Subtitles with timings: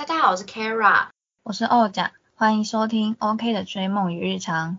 [0.00, 1.08] 大家好，我是 Kara，
[1.42, 4.78] 我是欧甲，欢迎收听 OK 的追梦与日常。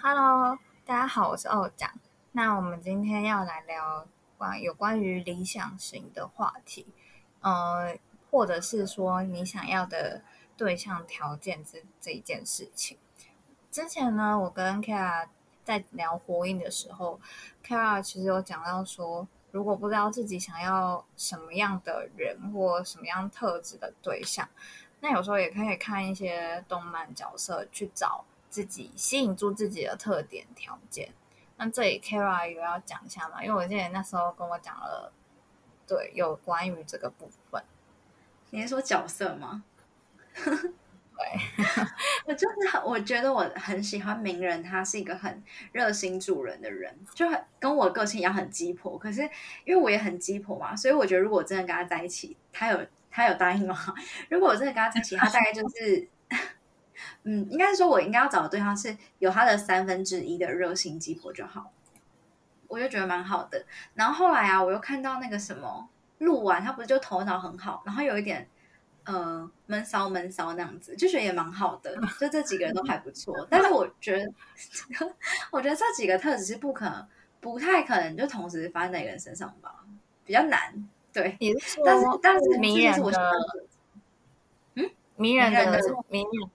[0.00, 1.92] Hello，大家好，我是欧甲。
[2.32, 4.06] 那我们今天要来聊
[4.38, 6.86] 关有关于理想型的话题，
[7.42, 7.98] 呃，
[8.30, 10.22] 或者是说你想要的
[10.56, 12.96] 对象条件这这一件事情。
[13.70, 15.28] 之前呢，我跟 Kara
[15.68, 17.20] 在聊火影的时候
[17.62, 24.48] ，Kara 其实有讲到说，如果不知道自己想要什么样的人或什么样特质的对象，
[25.00, 31.10] 那有时候也可以看一些动漫角色去找自己吸引住自己的特点条件。
[31.58, 33.44] 那这里 Kara 有要讲一下吗？
[33.44, 35.12] 因为我记得那时候跟我讲了，
[35.86, 37.62] 对，有关于这个部分。
[38.48, 39.64] 你是说角色吗？
[41.18, 41.26] 对，
[42.26, 48.96] 我就是，我觉得我很喜欢名人，他是一个很热心助人的人，就很跟我个性一样很鸡婆。
[48.96, 49.22] 可是
[49.64, 53.76] 因为我也很鸡婆嘛，所以我觉得如果真的跟他在一起，他有他有答应吗？
[54.30, 56.08] 如果我真的跟他在一起，他大概就是，
[57.24, 61.72] 嗯，应该是说我应该要找的对象是有他的三分之一的热心鸡婆就好，
[62.68, 63.66] 我就觉得蛮好的。
[63.94, 65.88] 然后后来啊，我又看到那个什么
[66.18, 68.48] 录完，他不是就头脑很好，然后有一点。
[69.08, 73.34] 呃，闷骚闷骚那样子，就觉得也蛮好的， 就这几个人都还不错。
[73.48, 74.30] 但是我觉得，
[75.50, 77.08] 我觉得这几个特质是不可能、
[77.40, 79.82] 不太可能就同时发生在一个人身上吧，
[80.26, 80.88] 比较难。
[81.10, 81.38] 对，
[81.82, 83.32] 但是但是名人的，
[84.74, 85.64] 嗯，名人的
[86.08, 86.50] 名人，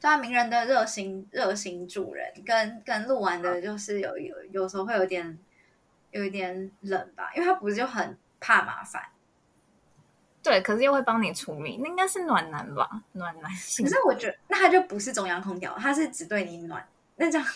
[0.00, 5.38] 对啊，名人的热心热心助人，跟跟录完的就是有有有时候会有点
[6.10, 9.02] 有一点冷吧，因为他不是就很怕麻烦。
[10.42, 13.02] 对，可是又会帮你处理，那应该是暖男吧？
[13.12, 13.50] 暖男。
[13.50, 16.86] 可是我觉得，那他就不是中央空调，他是只对你暖。
[17.16, 17.46] 那这样，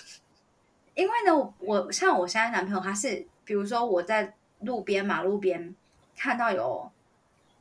[0.94, 5.74] 因为呢，我像我现在男朋友，他是比如说我在路边马路边
[6.16, 6.91] 看到有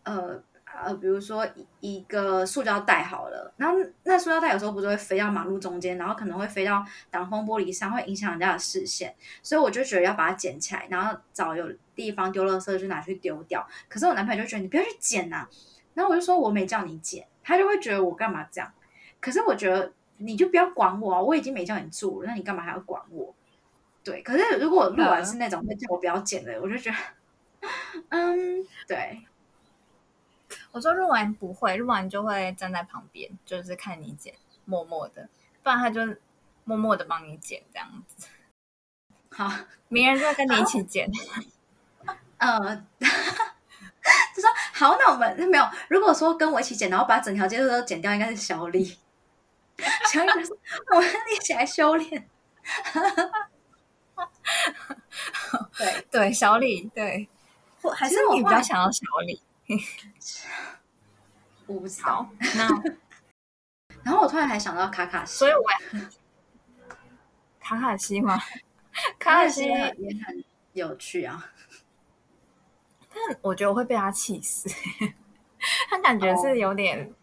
[0.03, 0.41] 呃。
[0.73, 1.47] 呃，比如说
[1.81, 13.67] 一个塑胶袋好了，然后那塑胶袋有时候不是会飞到马路中间，然后可能会飞到挡风玻璃上，会影响人家的视线，所以我就觉得要把它捡起来，然后找有地方丢垃圾就拿去丢掉。
[13.87, 15.48] 可是我男朋友就觉得你不要去捡呐，
[15.93, 18.71] 然后我就说我没叫你捡，他就会觉得我干嘛这样？
[19.19, 23.33] 可是我觉得你就不要管我啊，我已经没叫你做了，那你干嘛还要管我？
[24.03, 26.98] 对，可是如果录完是那种会叫我不要捡的，我就觉得，
[28.09, 29.21] 嗯，对。
[30.71, 34.33] 我说录完不会，录完就会站在旁边，就是看你剪，
[34.65, 35.30] 默默的，
[35.61, 36.02] 不然他就
[36.64, 38.27] 默默的帮你剪这样子。
[39.36, 39.52] 好，
[39.89, 41.09] 明人就会跟你一起剪。
[42.37, 45.65] 呃，就说好，那我们没有。
[45.87, 48.97] 如果说跟我一起剪，然后把整条街都剪掉，应该是小李。
[50.11, 50.55] 小李说
[50.93, 52.30] ：“我们一起来修炼。”
[55.77, 57.27] 对对，小李对，
[57.95, 59.42] 还是你比较想要小李。
[61.67, 62.29] 我不知道。
[62.55, 62.67] 那，
[64.03, 65.63] 然后我突然还想到卡卡西，所以我
[65.99, 66.01] 也
[67.59, 68.37] 卡卡西吗？
[69.17, 69.73] 卡卡西也
[70.25, 70.43] 很
[70.73, 71.51] 有趣啊。
[73.09, 74.69] 但我觉得我会被他气死。
[75.89, 77.13] 他感觉是有点，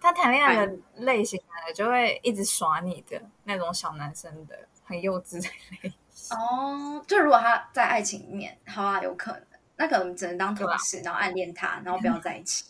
[0.00, 5.48] 他谈恋爱的类型的就会一直耍你的那种小男生的，很幼稚的
[5.82, 6.36] 类型。
[6.36, 9.42] 哦，就如果他在爱情里面，好啊，有可能。
[9.76, 12.64] 那可能只能当同事，然后暗恋他，然后不要在一起。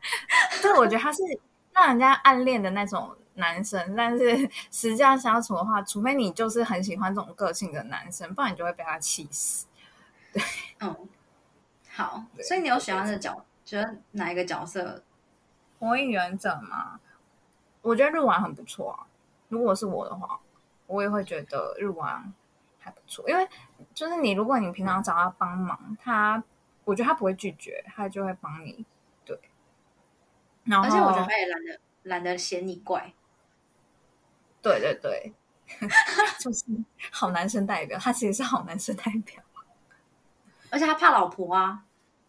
[0.62, 1.22] 对，我觉得他是
[1.72, 4.38] 让人家暗恋的那种男生，但是
[4.70, 9.66] 实际上相处的话，除非你就是很喜欢这种个性的男生，不然你就会被他气死。
[10.32, 10.42] 对，
[10.80, 11.08] 嗯，
[11.90, 15.02] 好，所以你有喜欢的角，觉得哪一个角色？
[15.78, 17.00] 火影忍者吗？
[17.82, 19.06] 我觉得日丸很不错啊。
[19.48, 20.40] 如果是我的话，
[20.86, 22.32] 我也会觉得日丸。
[22.84, 23.48] 还不错，因为
[23.94, 26.42] 就是你，如果你平常找他帮忙，他
[26.84, 28.84] 我觉得他不会拒绝，他就会帮你。
[29.24, 29.40] 对，
[30.64, 33.14] 然后而且我觉得他也懒得懒得嫌你怪。
[34.60, 35.32] 对对对，
[36.38, 36.64] 就是
[37.10, 39.42] 好男生代表，他其实是好男生代表，
[40.68, 41.84] 而且他怕老婆啊。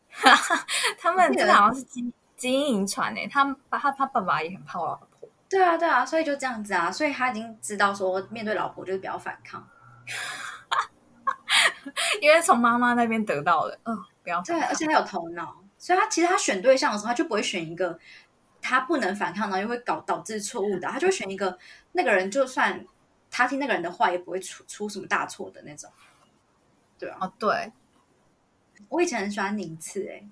[0.98, 5.28] 他们这好像是基基因遗传诶，他他他爸爸也很怕老婆。
[5.50, 9.68] 对啊对啊，所以就这样子啊，所以他已经知道说面对老婆就是比较反抗。
[12.22, 17.98] 因为从妈妈那边得到的，嗯，不要对，而且他有头脑，所以他其实他选对象的时候，他就不会选一个
[18.62, 21.58] 他不能反抗，然后又会搞导致错误的，他就会选一个
[21.94, 22.86] 那个人，就算
[23.30, 25.90] 他听那个人的话，也不会出出什么大错的那种。
[26.98, 27.72] 对啊，哦，对，
[28.90, 30.28] 我以前很喜欢宁次，哎，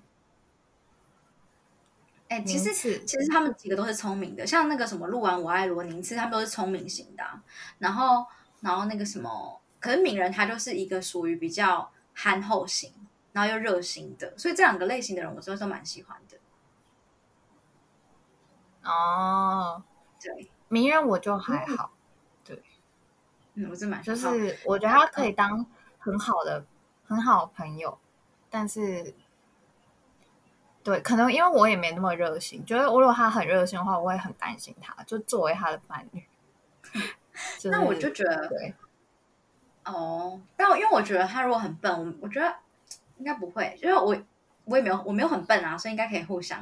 [2.28, 7.24] 哎，其实其实他们几个都是聪明的，像那个什么录完我爱罗宁次，他们都是聪明型的，
[7.78, 8.26] 然后
[8.60, 9.60] 然后那个什么。
[9.84, 12.90] 可是敏人他就是一个属于比较憨厚型，
[13.32, 16.38] 然后又热心的，所以这两个类型的人，我真的是蛮喜欢的。
[18.90, 19.82] 哦，
[20.18, 21.92] 对，名人我就还好，
[23.56, 25.66] 嗯，我是蛮就是我觉得他可以当
[25.98, 26.64] 很好的
[27.06, 27.98] 很好的朋友，
[28.48, 29.14] 但是
[30.82, 36.24] 对，可能因为我也没那么热心，觉得如果他很热心的话，我会很担心他，就作为他的伴侣。
[37.58, 38.74] 就是那我就觉得对，
[39.84, 42.54] 哦，但我因为我觉得他如果很笨，我我觉得
[43.18, 44.16] 应该不会，因为我
[44.64, 46.58] 我也没有我没有很笨啊，所以应该可以互相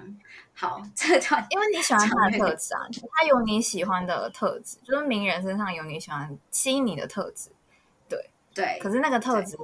[0.54, 2.80] 好这段因为你喜欢他的特质啊，
[3.12, 7.50] 他有你喜欢的特质，就是名人身上有你喜欢吸引你的特质。
[8.08, 9.56] 对对，可是那个特质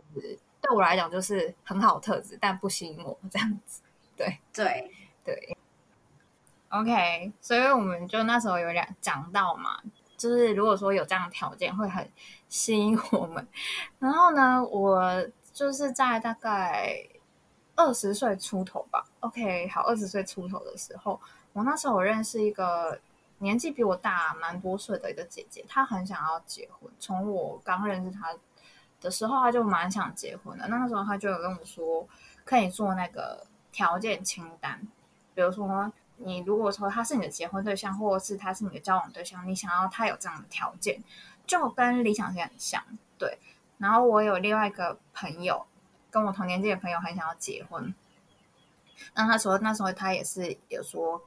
[0.60, 3.82] 对我来讲就是很好特质，但不吸引我这样子。
[4.16, 4.90] 对对
[5.24, 5.56] 对
[6.70, 9.80] ，OK，所以我们就那时候有两讲到嘛，
[10.18, 12.06] 就是如果说有这样的条件，会很
[12.50, 13.48] 吸引我们。
[13.98, 16.98] 然后呢，我就是在大概
[17.76, 21.18] 二十岁出头吧，OK，好，二十岁出头的时候，
[21.52, 22.98] 我那时候我认识一个
[23.38, 26.90] 年纪比我大蛮多岁的一个姐姐，她很想要结婚。
[26.98, 28.34] 从我刚认识她
[29.00, 30.66] 的时候，她就蛮想结婚的。
[30.66, 32.06] 那个时候她就有跟我说，
[32.44, 34.80] 可以做那个条件清单，
[35.34, 41.02] 比如说你如果说他是你的结婚对象，或者是他是你的交往对象，你想要他有这样的条件，
[41.46, 42.82] 就跟理想型很像。
[43.16, 43.38] 对，
[43.78, 45.66] 然后我有另外一个朋友，
[46.10, 47.94] 跟我同年纪的朋友很想要结婚，
[49.14, 51.22] 那他说那时候他也是有说，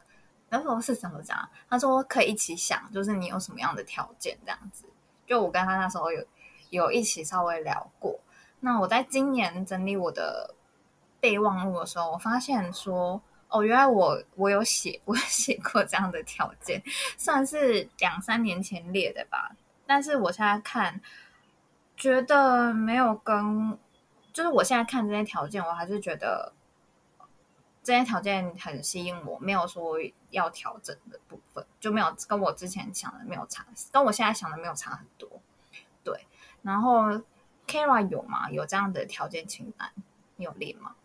[0.50, 1.50] 那时候是怎么讲？
[1.70, 4.86] 他说可以一起想，就是你有什么样的条件这样子。
[5.26, 6.26] 就我跟他那时候有
[6.70, 8.20] 有一起稍微聊过。
[8.60, 10.54] 那我在今年整理我的
[11.20, 16.82] 备忘录的时候，我发现说，哦，原来我我有写， 我有写过这样的条件，
[17.18, 19.52] 算是两三年前列的吧。
[19.86, 21.02] 但是我现在看，
[21.98, 23.78] 觉得没有跟，
[24.32, 26.54] 就是我现在看这些条件，我还是觉得
[27.84, 29.98] 这些条件很吸引我，没有说
[30.30, 35.30] 要调整的部分，就没有跟我之前想的没有差，跟我现在想的没有差很多。
[36.06, 36.26] 对，
[36.62, 37.22] 然后
[37.68, 38.50] Kara 有吗？
[38.50, 39.92] 有这样的条件清单？
[40.38, 40.96] 你有列吗？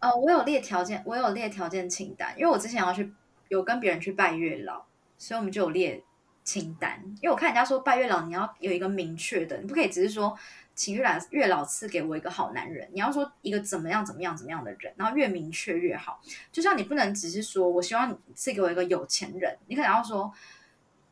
[0.00, 3.12] 呃，我有列条件，我有列条件清单，因为我之前要去
[3.48, 4.82] 有跟别人去拜月老，
[5.18, 6.02] 所以我们就有列
[6.42, 7.02] 清单。
[7.20, 10.34] 因为我看人家说拜月老，你要有一个明确的，你不可以只是说
[10.74, 16.18] 请月老月老赐给我一个好男人，你要说一个怎么样怎么样怎么样的人，然后越明确越好。
[16.50, 20.32] 就像你不能只是说我希望你赐给我一个有钱人，你可能要说，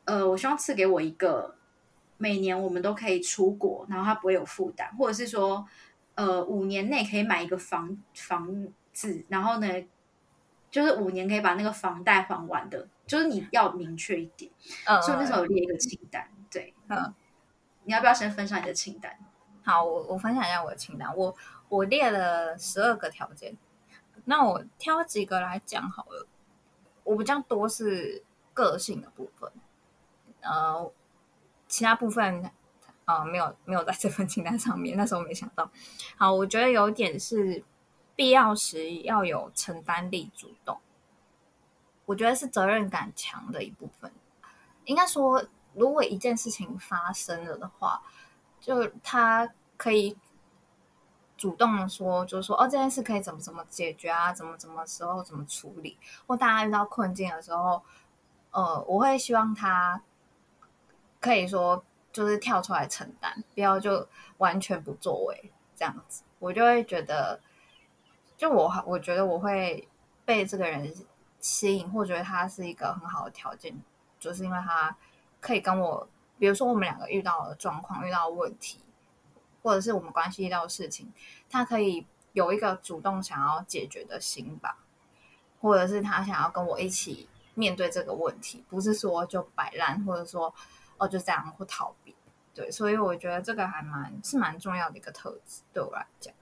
[0.06, 1.54] 呃，我希望赐给我一个
[2.16, 5.68] 每年我们都可以出国，然后他不会有负担，或者是说。
[6.18, 9.68] 呃，五年内可以买一个房房子，然后呢，
[10.68, 14.50] 就是五年可以把那个房贷还完的，就是你要明确一点。
[14.86, 17.14] 嗯，所以那时候列一个清单，对，嗯，
[17.84, 19.16] 你要不要先分享你的清单？
[19.62, 21.32] 好，我我分享一下我的清单，我
[21.68, 23.56] 我列了十二个条件，
[24.24, 26.26] 那我挑几个来讲好了。
[27.04, 29.52] 我比较多是个性的部分，
[30.40, 30.90] 呃，
[31.68, 32.50] 其他部分。
[33.08, 35.70] 啊，没有没有在这份清单上面，那时候没想到。
[36.18, 37.64] 好，我觉得有点是
[38.14, 40.78] 必要时要有承担力、主动，
[42.04, 44.12] 我觉得是责任感强的一部分。
[44.84, 48.02] 应该说，如果一件事情发生了的话，
[48.60, 50.14] 就他可以
[51.38, 54.34] 主动的说，就是说，哦，这件事可以怎么怎么解决啊？
[54.34, 55.96] 怎么怎么时候怎么处理？
[56.26, 57.82] 或大家遇到困境的时候，
[58.50, 60.02] 呃，我会希望他
[61.20, 61.82] 可以说。
[62.18, 64.04] 就是跳出来承担，不要就
[64.38, 67.40] 完全不作为这样子，我就会觉得，
[68.36, 69.86] 就我我觉得我会
[70.24, 70.92] 被这个人
[71.38, 73.80] 吸引，或觉得他是一个很好的条件，
[74.18, 74.96] 就是因为他
[75.38, 76.08] 可以跟我，
[76.40, 78.80] 比如说我们两个遇到的状况、遇到问题，
[79.62, 81.12] 或者是我们关系遇到的事情，
[81.48, 84.78] 他可以有一个主动想要解决的心吧，
[85.60, 90.52] 或者是他想要跟我一起面对这个问题，不是说就摆烂，或者说。
[90.98, 92.14] 哦，就这样或逃避，
[92.54, 96.34] 对，所以我觉得这个还蛮是蛮重要的一个特质，对我来讲。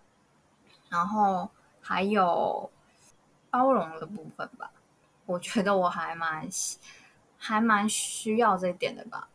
[0.88, 2.70] 然后还有
[3.50, 4.70] 包容的部分吧，
[5.26, 6.48] 我觉得我还蛮
[7.38, 9.28] 还蛮需要这一点的吧，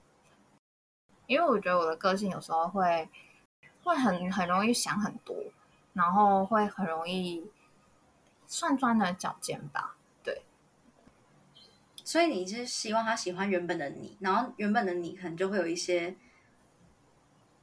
[1.27, 3.09] 因为我觉得我的个性有时候会
[3.83, 5.35] 会很很容易想很多，
[5.93, 7.51] 然后会很容易
[8.47, 9.95] 算钻的脚尖吧。
[12.11, 16.13] 所以你是希望他喜欢原本的你，然后原本的你可能就会有一些，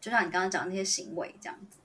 [0.00, 1.76] 就像你刚刚讲那些行为这样子。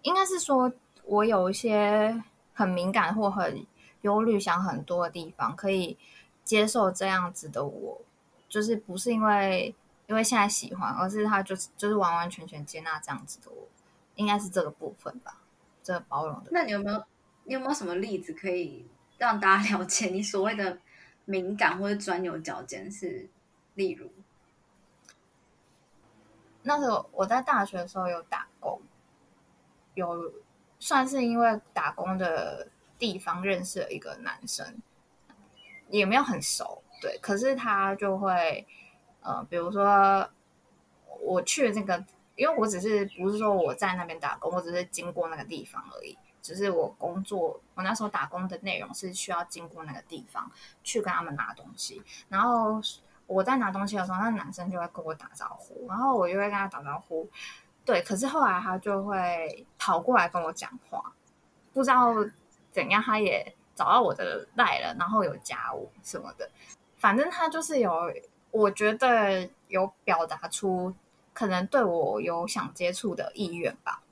[0.00, 0.72] 应该是说
[1.04, 2.18] 我有一些
[2.54, 3.66] 很敏感或很
[4.00, 5.98] 忧虑、想很多的地方，可以
[6.44, 8.00] 接受这样子的我，
[8.48, 9.74] 就是不是因为
[10.06, 13.68] 因为现在喜欢，而是他就是就是完完全全接纳这样子的我。
[14.14, 15.42] 应该是这个部分吧，
[15.82, 16.48] 这个包容的。
[16.52, 17.04] 那你有没有
[17.44, 18.86] 你有没有什么例子可以
[19.18, 20.78] 让大家 了解你所谓的
[21.24, 23.28] 敏感或者钻牛角尖是？
[23.74, 24.08] 例如，
[26.62, 28.80] 那时候我在大学的时候有打工，
[29.94, 30.32] 有
[30.78, 32.68] 算是因为打工的
[33.00, 34.80] 地方认识了一个男生，
[35.88, 38.64] 也没有很熟，对，可是他就会
[39.22, 40.30] 呃，比如说
[41.20, 42.04] 我去那个，
[42.36, 50.48] 因为我只是不是说我在那边打工，我只是经过那个地方而已，只是我工作，我那时候打工的内容是需要经过那个地方
[50.82, 52.80] 去跟他们拿东西，然后。
[53.26, 57.26] 我在拿东西的时候，那男生就会跟我打招呼，然后我就会跟他打招呼。
[57.82, 61.10] 对，可是后来他就会跑过来跟我讲话，
[61.72, 62.14] 不知道
[62.70, 66.50] 怎样，他也找到我的赖了，然后有加我什么的。
[66.98, 68.12] 反正他就是有，
[68.50, 70.94] 我觉得有表达出
[71.32, 74.02] 可能对我有想接触的意愿吧。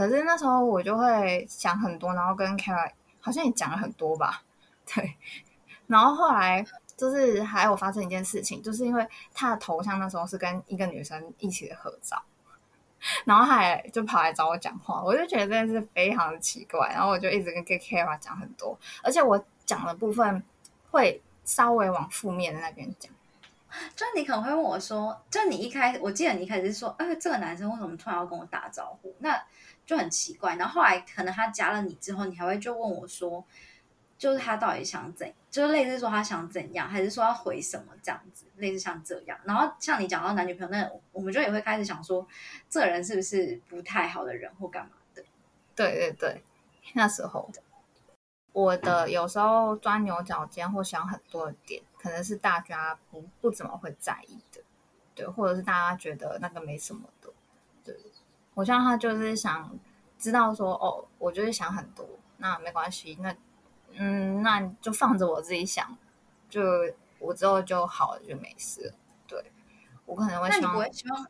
[0.00, 2.90] 可是那时候我就会想很多，然后跟 Kara
[3.20, 4.42] 好像也讲了很多吧。
[4.86, 5.16] 对，
[5.86, 6.64] 然后后来。
[6.96, 12.22] 就是还有发生一件事情，就是因为他的头像那时候是跟一个女生一起的合照，
[13.24, 20.42] 然后还就跑来找我讲话，我就觉得真的是非常的奇怪，然后我就一直跟 Kara 讲很多，而且我讲的部分
[20.90, 23.10] 会稍微往负面的那边讲，
[23.96, 29.16] 就你可能会问我说，就你一开始我记得你一开始是说，哎，这个男生为什么突然要跟我打招呼？
[29.20, 29.42] 那
[29.90, 33.44] 就很奇怪，然后后来可能他加了你之后，你还会就问我说。
[34.20, 39.38] 就是他到底想怎，就是类似说他想怎样，还是说要回什么这样子，类似像这样。
[39.44, 42.28] 然后像你讲到男女朋友，那我们就也会开始想说，
[42.68, 45.24] 这人是不是不太好的人或干嘛的？
[45.74, 46.44] 对对对，
[46.92, 47.50] 那时候
[48.52, 54.60] 我的有时候钻牛角尖或想很多的点，可能是大家不不怎么会在意的，
[55.14, 57.32] 对，或者是大家觉得那个没什么的。
[58.50, 59.78] 对，我像他就是想
[60.18, 62.06] 知道说，哦，我就是想很多，
[62.38, 63.34] 那没关系，那。
[63.94, 65.98] 嗯，那就放着我自己想，
[66.48, 66.62] 就
[67.18, 68.94] 我之后就好了，就没事。
[69.26, 69.50] 对
[70.06, 71.26] 我可能会希望，你不会希望，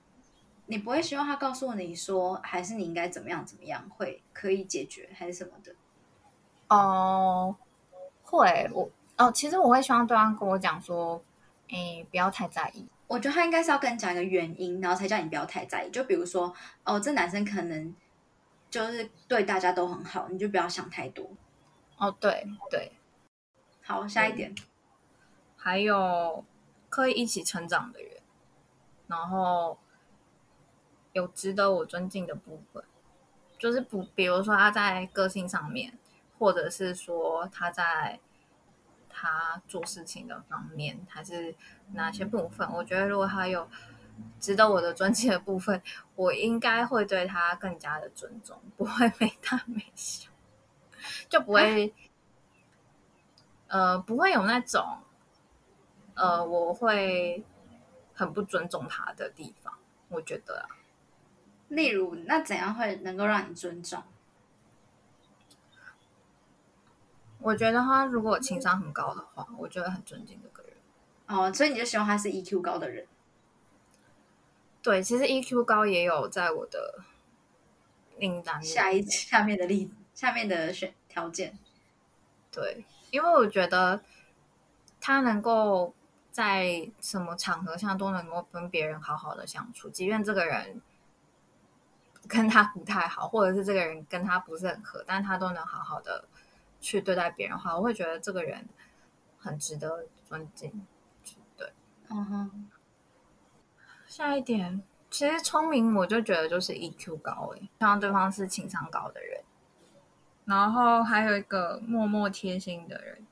[0.66, 5.74] 你不会希望他告诉你说，还是你应该怎么样怎么样会可以解决，还是什么的？
[6.68, 7.56] 哦，
[8.24, 11.24] 会我哦，其实我会希望对方跟我讲说，
[11.70, 12.86] 哎，不要太在意。
[13.10, 15.90] 我觉得他应该是要跟你讲一个原因，然后才叫你不要太在意。
[15.90, 17.92] 就比如说，哦，这男生可能
[18.70, 21.28] 就是对大家都很好，你就不要想太多。
[21.98, 22.92] 哦，对对，
[23.82, 24.54] 好，下一点，
[25.56, 26.44] 还有
[26.88, 28.22] 可以一起成长的人，
[29.08, 29.76] 然后
[31.12, 32.84] 有值得我尊敬的部分，
[33.58, 35.98] 就是不，比如说他在个性上面，
[36.38, 38.20] 或者是说他在
[39.20, 41.54] 他做事情的方面，还是
[41.92, 42.66] 哪些部分？
[42.72, 43.68] 我觉得如果他有
[44.38, 45.82] 值得我的尊敬的部分，
[46.16, 50.30] 我应该会对他更加的尊重，不会 没大没小。
[51.28, 51.92] 就不会，
[53.68, 55.00] 呃，不会有那种，
[56.14, 57.44] 呃，我会
[58.14, 59.74] 很不尊重他的地方。
[60.08, 60.68] 我觉得啊，
[61.68, 64.02] 例如，那怎样会能够让你尊重？
[67.40, 70.72] 我觉得他如果情商很高的话，我就会很尊敬这个人。
[71.26, 73.06] 哦，所以你就希望他是 EQ 高的人？
[74.82, 77.00] 对，其实 EQ 高也有在我的
[78.18, 79.94] 名单下一下面的例子。
[80.12, 81.58] 下面的选条件，
[82.50, 84.02] 对，因为我觉得
[85.00, 85.94] 他能够
[86.30, 90.82] 在什么场合下都能够跟别人好好的相处，即便这个人
[92.28, 96.26] 跟他不太好，或者是这个人跟他不是很合，但他都能好好的
[96.80, 98.68] 去对待别人的话，我会觉得这个人
[99.38, 100.86] 很值得尊敬。
[101.56, 101.72] 对，
[102.08, 102.70] 嗯哼。
[104.06, 109.44] 下一点，其实聪明，我就觉得就是 EQ 高，诶，希望对方是情商高的人。
[110.46, 113.24] 然后还有一个默默贴心的人，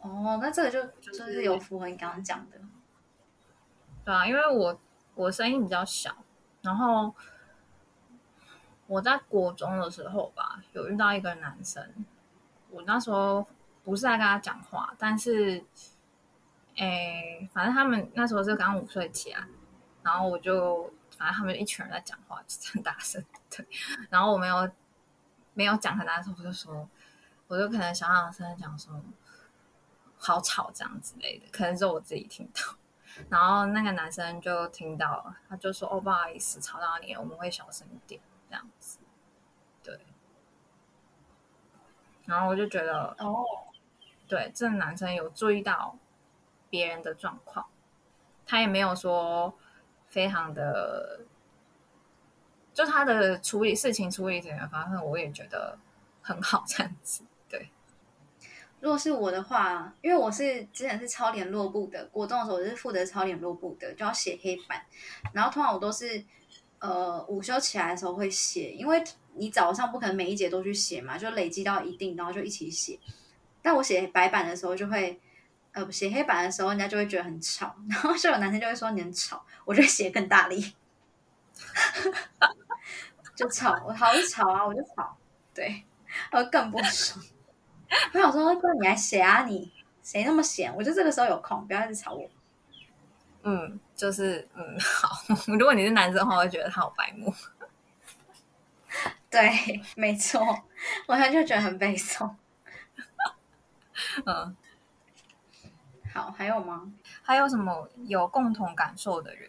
[0.00, 2.58] 哦，那这个就就是有符合你刚刚讲的，
[4.04, 4.80] 对啊，因为我
[5.14, 6.16] 我声音比较小，
[6.62, 7.14] 然后
[8.88, 12.04] 我在国中的时候吧，有遇到一个男生，
[12.70, 13.46] 我那时候
[13.84, 15.64] 不是在跟他讲话，但是，
[16.76, 19.46] 哎，反正他们那时候是刚午睡起来，
[20.02, 23.66] 然后我就反正他们一群人在讲话，很大声，对，
[24.10, 24.70] 然后我没有。
[25.52, 26.88] 没有讲很大声，我就说，
[27.48, 29.02] 我就可能小小声讲说，
[30.16, 32.76] 好吵这样之类的，可能是我自己听到。
[33.28, 39.00] 然后那个男生就听到了，他就说：“哦，不好意思，吵到你，我们会小声一点这样子。”
[39.82, 40.00] 对。
[42.30, 43.44] 然后我就觉得，哦，
[44.28, 45.98] 对，这个男生有注意到
[46.70, 47.66] 别人的状况，
[48.46, 49.52] 他也没有说
[50.06, 51.20] 非常的。
[52.72, 55.76] 就他的处理事情、处理怎样方式，我也觉得
[56.22, 57.24] 很好，这样子。
[57.48, 57.68] 对，
[58.78, 64.86] 如果是我的话，因为我是之前是抄联络部的，国中的时候我是负责抄联络部的，就要写黑板，
[65.34, 66.24] 然后通常我都是
[66.78, 69.02] 呃午休起来的时候会写，因为
[69.34, 72.98] 你早上不可能每一节都去写嘛，就累积到一定，然后就一起写。
[73.62, 75.20] 但我写白板的时候就会，
[75.72, 80.74] 呃，写黑板的时候，人家就会觉得很吵，然后就有男生就会说你很吵，我就写更大力，
[83.34, 85.16] 就吵，我好吵啊，我就吵，
[85.54, 85.84] 对，
[86.32, 87.22] 我更不爽。
[88.14, 89.70] 我想说，不然你还写啊，你
[90.02, 90.74] 谁那么闲？
[90.76, 92.28] 我就这个时候有空，不要一直吵我。
[93.42, 95.08] 嗯，就是嗯，好。
[95.58, 97.34] 如果你是男生的话，会觉得他好白目。
[99.30, 100.40] 对，没错，
[101.06, 102.36] 我现在就觉得很悲痛。
[104.26, 104.56] 嗯，
[106.12, 106.92] 好，还有吗？
[107.22, 109.48] 还有什么有共同感受的人？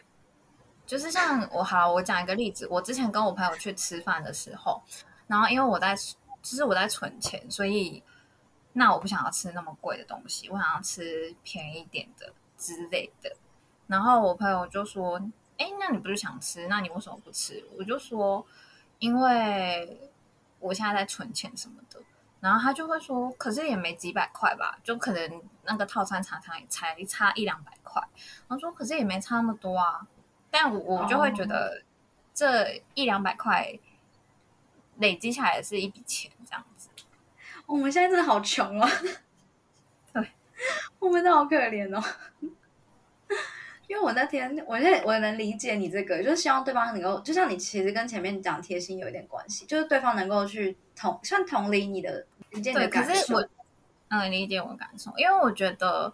[0.85, 2.67] 就是像我，好，我讲一个例子。
[2.69, 4.83] 我之前跟我朋友去吃饭的时候，
[5.25, 8.03] 然后因为我在，就是我在存钱，所以
[8.73, 13.35] 那我不想要吃那么贵的东西，我想要吃便宜点的之类的。
[13.87, 15.19] 然后我朋友就说
[15.57, 16.67] ：“哎，那你不是想吃？
[16.67, 18.45] 那你为什么不吃？”我就说
[19.01, 20.09] ：“因为
[20.59, 21.99] 我现在在存钱什么的。”
[22.39, 28.01] 然后他就会说：“可是也没几百块吧，就可能那个套餐常常才差一两百块。”
[28.47, 30.07] 然后说：“可是也没差那么多啊。”
[30.49, 31.83] 但我我就会觉得
[32.33, 33.71] 这一两百块
[34.97, 36.89] 累积下来是一笔钱，这样子。
[37.67, 38.89] 我们现在真的好穷啊，
[40.11, 40.31] 对，
[40.99, 42.03] 我们都好可怜哦。
[43.91, 53.09] 因为我那天，我现在我能理解你这个，就是希望对方能够，就像你其实跟前面讲贴心有一点关系，就是对方能够去同算同理你的理解你的感受。
[53.09, 53.45] 可是我
[54.07, 56.13] 嗯理解我感受，因为我觉得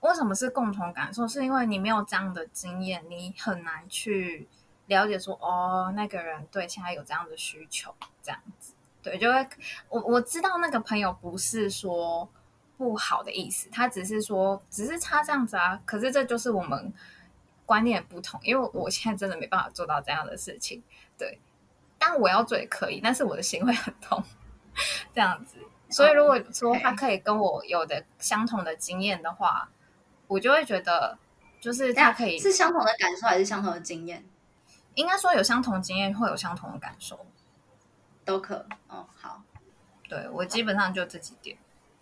[0.00, 4.48] 为什么是共同感受，是因为你没有这样的经验，你很难去
[4.86, 9.46] 了解说哦那个人对现在有这样的需求，这样子对，就会
[9.90, 12.26] 我我知道那个朋友不是说。
[12.78, 15.78] 不好的意思，他只是说，只是差这样子啊。
[15.84, 16.90] 可是这就是我们
[17.66, 20.82] 观念不同，因为我现在真的没办法做到这样的事情。
[21.18, 21.38] 对，
[21.98, 24.22] 但我要做也可以，但是我的心会很痛，
[25.12, 25.58] 这样子。
[25.90, 29.68] 所以如果说他可以跟我有的相同的经验的话，
[30.28, 31.18] 我就会觉得，
[31.60, 34.24] 就是他可以是相同的感受，还是相同的经验？
[34.94, 37.26] 应该说有相同经验，会有相同的感受，
[38.24, 38.66] 都可。
[38.88, 39.42] 哦，好，
[40.08, 41.56] 对我基本上就这几点。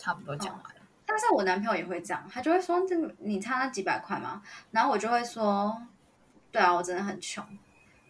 [0.07, 4.41] 差不多讲完了，但是我男朋友也会这样，他就会说：“这你差那几百块吗？”
[4.71, 5.77] 然后我就会说
[6.53, 7.45] ：“对啊，我真的很穷。”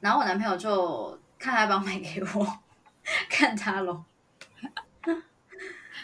[0.01, 2.59] 然后我男朋友就看他帮买给我，
[3.31, 4.05] 看他咯。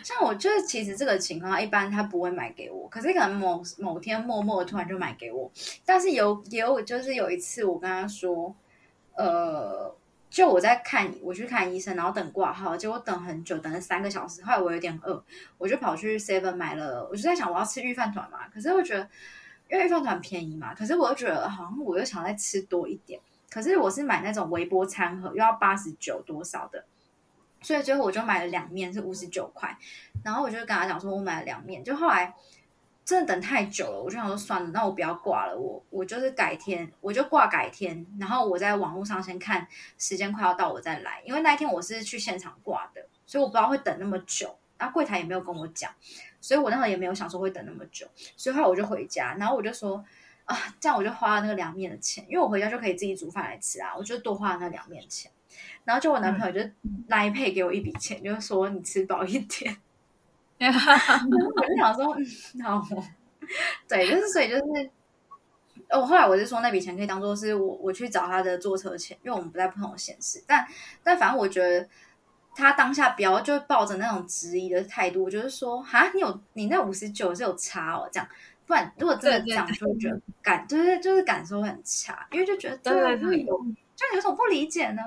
[0.02, 5.52] 像我就是，其实这个情况一般他不会买给我，可是可能某某天默默突然就买给我。
[5.84, 8.56] 但是有也有就是有一次我跟他说
[9.14, 9.94] ：“呃。”
[10.32, 14.42] 就我在看，我去看医生，然后等挂号，结果等很久，等了三个小时。
[14.42, 15.22] 后来我有点饿，
[15.58, 17.06] 我就跑去 Seven 买了。
[17.10, 18.48] 我就在想，我要吃预饭团嘛？
[18.48, 19.06] 可是我觉得，
[19.70, 20.74] 因为预饭团便宜嘛。
[20.74, 23.20] 可是我又觉得，好像我又想再吃多一点。
[23.50, 26.82] 可是我是买那种微波餐盒，又要八十九多少的，
[27.60, 29.76] 所以最后我就买了两面，是五十九块。
[30.24, 31.84] 然后我就跟他讲说，我买了两面。
[31.84, 32.34] 就后来。
[33.04, 39.66] 真的等太久了，我就想说算了，那我不要挂了，我我就是改天，我就挂改天，然后我在网络上先看
[39.98, 45.90] 时间快要到我再来，因为那一天我是去现场挂的，所以我不知道会等那么久，然后柜台也没有跟我讲，
[46.40, 50.04] 所以我那时候也没有想说会等那么久，所以后来我就回家，然后我就说
[50.44, 55.28] 啊，这样我就花了那个凉面的钱，因为我回家就可以自己煮饭来吃啊，我就多花了那凉面钱，
[55.84, 56.70] 然后就我男朋友就
[57.08, 59.76] 来配给我一笔钱，就是说你吃饱一点。
[61.56, 62.16] 我就想说，
[62.54, 62.86] 嗯，好，
[63.88, 64.90] 对，就是所以就是，
[65.90, 70.66] 我后来我就说那笔钱可以当做是我我去找他的坐车钱，因为我们不在不同的县市，但
[71.02, 71.88] 但反正我觉得
[72.54, 78.28] 他当下不要就抱着那种质疑的态度，就是说，哈，你有你那五十九是有差哦，这样，
[78.66, 83.58] 不然如果真的这样，就会觉得感就是就是感受很差，因为就觉得对对对，有
[83.96, 85.02] 就有什么不理解呢？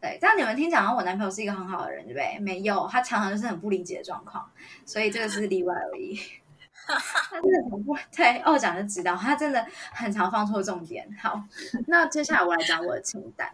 [0.00, 2.38] 对，这样你们听讲，我男朋友是一个很好的人，对不对？
[2.40, 4.50] 没有，他常常就是很不理解的状况，
[4.84, 6.20] 所以这个是例外而已。
[6.86, 11.08] 他真的很不 对，二讲就知道，他真的很常放错重点。
[11.20, 11.42] 好，
[11.88, 13.50] 那接下来我来讲我的清单。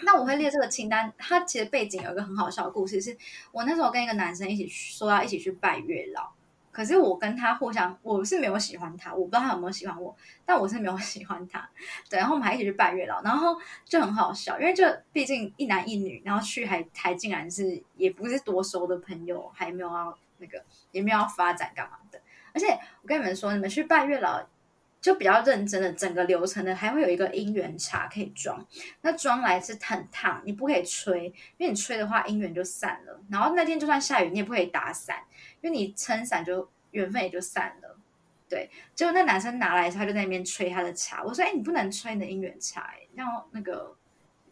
[0.00, 3.18] 那我会列这个清单，它其实背景有一个很好笑的故事，是
[3.50, 6.30] 我那时候跟一个男生一起说要一起去拜月老。
[6.78, 11.68] 可是我跟他互相，我是没有喜欢他，我不知道他有没有喜欢我，但我是没有 喜欢他。
[12.08, 22.20] 对，然后我们还一起去拜月老，然后就很好笑，因为就毕竟一男一女，然后去还还竟然是也不是多熟的朋友，还没有要那个也没有要发展干嘛的。
[22.52, 22.68] 而且
[23.02, 24.40] 我跟你们说，你们去拜月老
[25.00, 28.64] 就比较认真的整个流程的，还会有一个姻缘茶可以装。
[29.02, 33.20] 那装来是很烫，你不可以吹，因为你吹的话姻缘就散了。
[33.30, 35.18] 然后那天就算下雨，你也不可以打伞，
[35.60, 37.98] 因为你撑伞就缘分也就散了。
[38.48, 41.22] 对，结果那男生拿来，他就在那边吹他的茶。
[41.22, 43.94] 我说：“哎，你不能吹你的姻缘茶，然后那个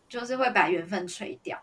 [0.09, 1.62] 就是会把缘分吹掉。”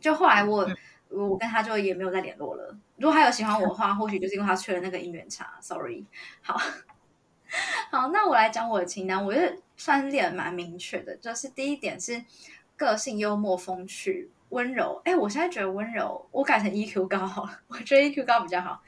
[0.00, 0.68] 就后来我
[1.08, 2.78] 我跟他就也没有再联络了。
[2.96, 5.58] 如果他有喜欢我的话，或许就是因为他吹了那个姻缘茶。
[5.60, 6.04] Sorry，
[6.42, 6.56] 好。
[7.92, 11.16] 好，那我来讲我的清单，我觉得算是列的蛮明确的。
[11.16, 12.24] 就是第一点是
[12.76, 15.00] 个性幽默风趣温柔。
[15.04, 17.60] 哎，我现在觉得温柔，我改成 EQ 高好了。
[17.68, 18.82] 我觉得 EQ 高比较好。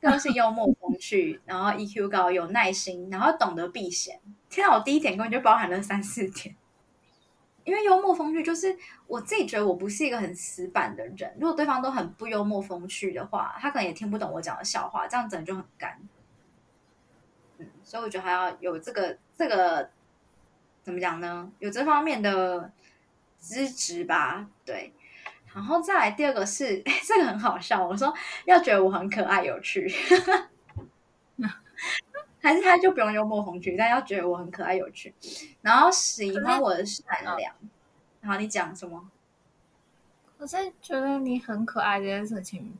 [0.00, 4.20] 个性幽默风趣，然后 EQ 高，有耐心，然后懂得避嫌。
[4.50, 6.54] 天啊，我第一点根本就包含了三四点。
[7.64, 11.34] 因为幽默风趣，就是我自己觉得我不是一个很死板的人。
[11.40, 15.98] 如果对方都很不幽默风趣的话，他可能也听不懂我讲的笑话，这样子就很干。
[17.82, 19.88] 所以我觉得还要有这个这个
[20.82, 21.50] 怎么讲呢？
[21.58, 22.70] 有这方面的
[23.44, 24.92] 资质吧，对。
[25.54, 27.86] 然后再来第二个是， 这个很好笑。
[27.86, 28.12] 我说
[28.46, 29.88] 要觉得我很可爱有趣，
[32.40, 35.14] 还是他就不用幽默风趣，但要觉得我很可爱有趣。
[35.60, 37.04] 然后喜欢我的善
[37.36, 37.54] 良。
[38.22, 39.10] 好，你讲什么？
[40.38, 42.76] 我是觉得你很可爱这件事情，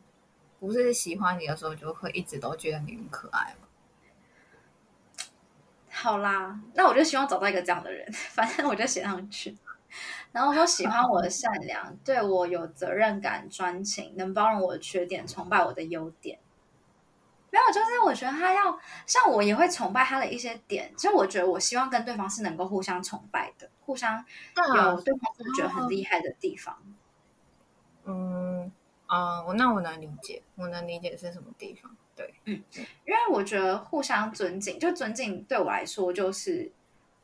[0.59, 3.69] 不是喜欢你的时候就会一直都觉得你很可爱吗？
[5.91, 9.57] 好啦，那我就希望找到一个这样的人， 反正我就写上去。
[10.33, 16.39] 然后说喜欢我的善良，对我有责任感、专情，能包容我的缺点，崇拜我的优点。
[17.51, 18.77] 没有，就是我觉得他要
[19.07, 20.93] 像我，也会崇拜他的一些点。
[20.97, 24.25] 其实我觉得，我希望跟对方是能够互相崇拜的，互相
[24.75, 26.77] 有对方是觉得很厉害的地方。
[28.07, 28.73] 嗯
[29.07, 31.97] 啊，我那我能理解，我能理解是什么地方。
[32.17, 36.73] 对，嗯，因为我觉得互相尊敬，就尊敬对我来说就是，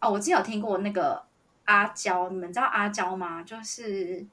[0.00, 1.24] 哦，我之前有听过那个
[1.70, 3.44] 阿娇，你们知道阿娇吗？
[3.44, 4.26] 就是，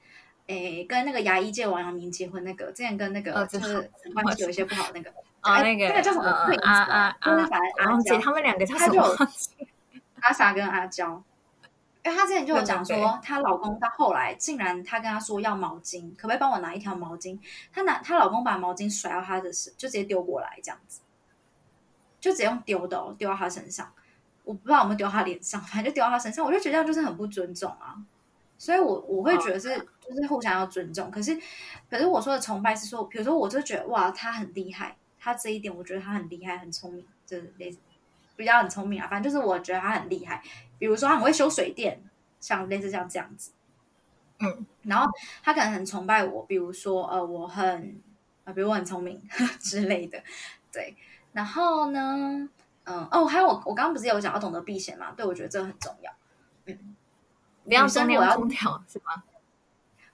[0.48, 6.26] 诶，跟那个牙医界王阳明结婚那个，之前跟那个就是关系有一些不好那个，啊， 那个那个叫什么？
[6.64, 7.32] 阿阿阿，
[7.86, 9.04] 阿娇，他们两个叫什么？
[10.22, 11.24] 阿傻跟阿娇。
[12.04, 17.38] 因为她之前就有讲说，她老公到后来竟然她跟她说要毛巾，可不可以帮我拿一条毛巾？
[17.74, 21.02] 她拿她老公把毛巾甩到她的身，就直接丢过来这样子，
[22.22, 23.92] 就直接用丢的丢到她身上。
[24.48, 26.46] 我不知道有没有丢他脸上，反正就丢到他身上。
[26.46, 27.96] 我就觉得这样就是很不尊重啊。
[28.58, 29.70] 所以，我我会觉得是
[30.02, 31.12] 就是互相要尊重。
[31.12, 31.38] 可是，
[31.90, 37.78] 可是我说的崇拜是说，比如说我就觉得哇，他很厉害，他这一点我觉得他很厉害，很聪明，就是类似。
[38.36, 40.42] 比较很聪明啊，反正就是我觉得他很厉害。
[40.80, 42.00] 比如说他很会修水电，
[42.40, 43.52] 像类似像这样子，
[44.40, 44.66] 嗯。
[44.84, 45.12] 然后
[45.44, 48.02] 他可能很崇拜我，比如说呃，我很
[48.44, 49.22] 啊，比如我很聪明
[49.60, 50.24] 之类的，
[50.72, 50.96] 对。
[51.34, 52.50] 然后呢，
[52.90, 55.12] 嗯，哦，还有我我刚刚不是有讲要懂得避嫌嘛？
[55.12, 56.12] 对，我觉得这个很重要。
[56.66, 56.96] 嗯，
[57.66, 59.24] 不要中要空调是吗？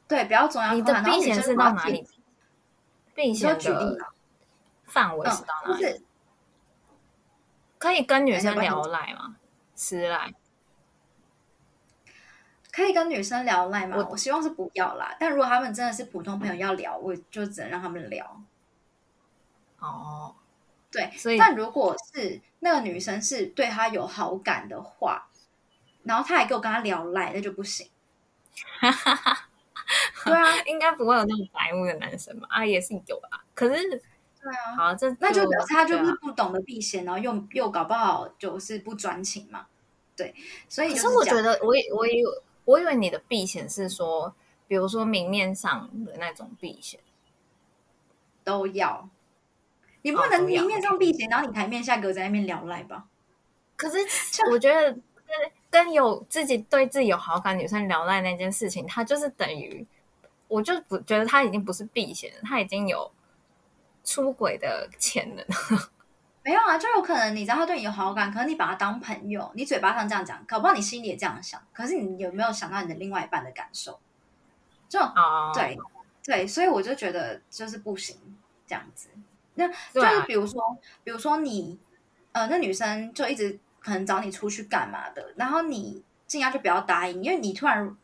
[0.07, 0.75] 对，不要中央。
[0.75, 2.07] 你的避嫌是到哪里？
[3.13, 3.97] 避嫌举例
[4.85, 6.03] 范围是到哪里？
[7.77, 9.35] 可以跟女生聊赖吗？
[9.75, 10.33] 私赖
[12.71, 13.97] 可以跟女生聊赖吗？
[13.97, 15.15] 我我希望是不要啦。
[15.19, 18.41] 但如果他们真的是普通朋友要聊，我就只能让他们聊。
[19.79, 20.33] 哦，
[20.89, 25.27] 对，所以但如果是那个女生是对他有好感的话，
[26.03, 27.89] 然后他还跟我跟他聊赖，那就不行。
[30.25, 32.47] 对啊， 应该不会有那种白目的男生吧？
[32.49, 34.01] 啊，也是有啊，可是。
[34.41, 39.67] 对啊，好，这那就表示他就是不懂得避嫌，然后又又搞不好就是不专情嘛。
[40.17, 40.35] 对，
[40.67, 42.21] 所以可是我觉得，我我以
[42.65, 44.35] 我以为你的避嫌是说，
[44.67, 46.99] 比如说明面上的那种避嫌
[48.43, 49.07] 都要，
[50.03, 53.05] 你不能明面上避嫌，然后你台面下搁在那边聊赖吧？
[53.75, 53.97] 可是
[54.51, 55.01] 我觉得跟
[55.71, 59.87] 跟有自己对自己有好感女生聊赖那件事情，他就是等于，
[60.47, 63.11] 我就不觉得他已经不是避嫌，他已经有。
[64.05, 65.45] 出轨的潜能
[66.43, 71.65] 没有啊，就有可能你知道他对你有好感，可是你把他当朋友，你嘴巴上这样讲，搞不好你心里也这样想。
[71.71, 73.97] 可是你有没有想到你的另外一半的感受？
[74.89, 74.99] 就
[75.53, 75.77] 对
[76.21, 78.17] 对，所以我就觉得就是不行
[78.67, 79.07] 这样子。
[79.55, 81.79] 那就是比如说，比如说你
[82.31, 87.95] 呃，那女生就一直可能找你出去干嘛的，然后你尽量就不要答应，因为你突然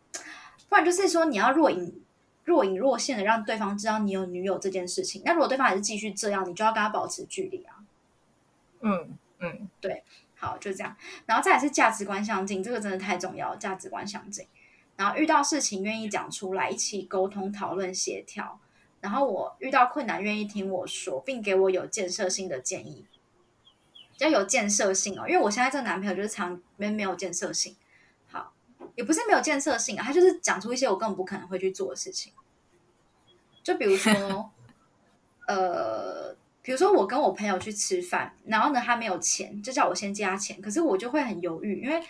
[0.68, 2.04] 不然就是说你要若隐。
[2.46, 7.76] 若隐若现的让对方知道你有女友这件事情，那如果对方还是继续这样，你就要跟他保持距离啊。
[8.80, 10.04] 嗯嗯，对，
[10.36, 10.96] 好，就这样。
[11.28, 14.48] 然后再来是价值观相近，这个真的太重要，价值观相近。
[14.96, 18.60] 然后遇到事情愿意讲出来，一起沟通讨论协调。
[19.02, 23.06] 然后我遇到困难愿意听我说，并给我有建设性的建议。
[24.12, 25.24] 比较有建设性哦。
[25.28, 27.78] 因为我现在这个男朋友就是常没没有建设性，
[28.28, 28.52] 好，
[28.96, 32.34] 也不是没有建设性啊，他就是讲出一些我根本不可能会去做的事情。
[33.64, 34.52] 就比如说，
[35.48, 42.04] 呃，比如说我跟我朋友去吃饭，然后呢他没有钱，就叫我先借他钱，可是我就会很犹豫，因为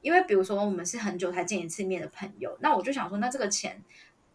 [0.00, 3.82] 因为比如说我们是很久才见一次面的朋友，那我就想说，那这个钱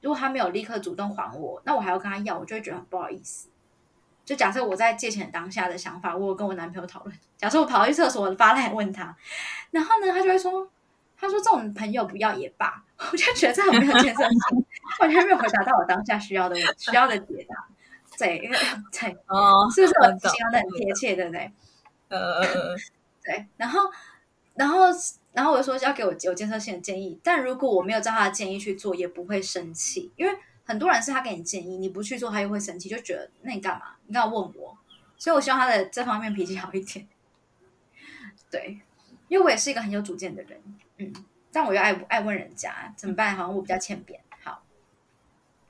[0.06, 3.50] 如果他没有立刻主动还我，那我还要跟他要，我就会觉得很不好意思。
[4.24, 9.18] 就假设我在借钱当下的想法，我有跟我男朋友讨论，假设我跑去厕所发赖问他，
[9.72, 10.70] 然后呢他就会说，
[11.18, 14.66] 他说这种朋友不要也罢， 我就觉得这很没有建设性，
[15.00, 17.68] 完全没有回答到我当下需要的需要的解答。
[18.20, 18.58] 对，因 为
[18.92, 21.52] 对，哦，是不是我形容的很贴切，对不对？
[22.10, 22.42] 呃，
[23.24, 23.80] 对，然后，
[24.56, 24.86] 然后，
[25.34, 33.96] 然后我就说要给我有建设性的建议，但如果我没有照他的建议去做，也不会生气，因为很多人是他给你建议，你不去做，他又会生气，就觉得那你干嘛？
[34.08, 34.78] 你干嘛问我？
[35.18, 37.08] 所以我希望他的这方面脾气好一点。
[38.50, 38.80] 对，
[39.28, 40.62] 因为我也是一个很有主见的人，
[40.98, 41.14] 嗯，
[41.52, 43.36] 但我又爱爱问人家怎么办？
[43.36, 44.20] 好像我比较欠扁。
[44.44, 44.64] 好，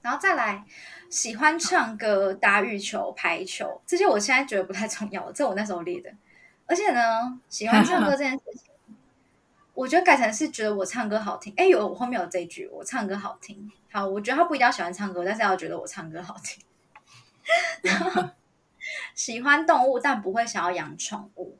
[0.02, 0.64] 然后再来
[1.10, 6.12] 喜欢唱歌、打羽球、排球这些，我现在觉得不太重要，这我那时候列的。
[6.68, 8.74] 而且呢，喜欢唱歌这件事情，
[9.76, 11.54] 我觉得改成是觉得我唱歌好听。
[11.58, 13.70] 哎，有我后面有这一句，我唱歌好听。
[13.92, 16.64] 好，我觉得他不一定要喜欢唱歌，但是要觉得我唱歌好听。
[17.84, 18.24] 然 后
[19.14, 21.58] 喜欢动物，但不会想要养宠物，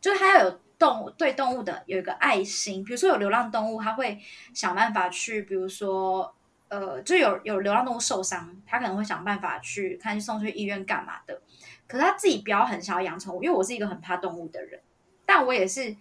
[0.00, 2.84] 就是他要有动物对动物的有一个爱心。
[2.84, 4.18] 比如说有流浪动物，他会
[4.54, 6.34] 想办法去，比如说
[6.68, 11.42] 呃，就有有流浪动物受伤，他可能会想办法去看送去医院干嘛的。
[11.86, 14.80] 可是他自己不要很想要养宠物，因为我是一个很怕动物的人，
[15.26, 15.94] 但我也是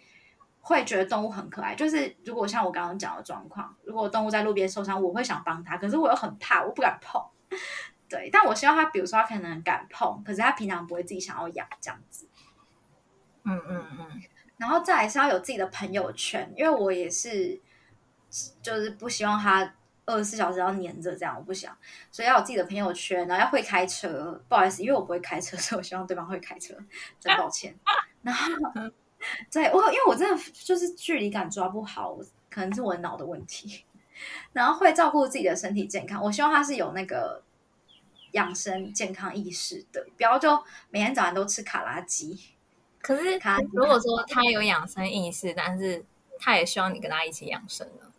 [0.63, 1.75] 会觉得动物很可爱。
[1.75, 7.21] 就是如果像我刚刚讲的状况，如果动物在路边受伤，我会想帮它，可是我又很怕，我不敢碰。
[8.09, 12.27] 对，但我希望他，比如说他可能敢碰，可是他平常不会自己想要养这样子。
[13.43, 14.21] 嗯嗯嗯，
[14.57, 17.59] 然后再来是要有自己的朋友圈，因为我也是，
[18.61, 19.73] 就是不希望他
[20.05, 21.75] 二十四小时要黏着这样，我不想，
[22.11, 24.39] 所以要有自己的朋友圈，然后要会开车。
[24.47, 26.75] 不好意思，因为我不会开车，所以我希望对方会开车，
[27.19, 27.75] 真抱歉。
[28.21, 28.45] 然后，
[29.51, 32.17] 对我因为我真的就是距离感抓不好，
[32.49, 33.85] 可能是我脑的问题。
[34.53, 37.43] 然后会照顾自己的身体健康，我希望他是有那个
[38.33, 42.39] 养生健康意识的，不要就每天早上都吃卡拉鸡。
[43.01, 46.05] 可是他如果说他有养生意识，但是
[46.39, 48.11] 他也希望你跟他一起养生呢？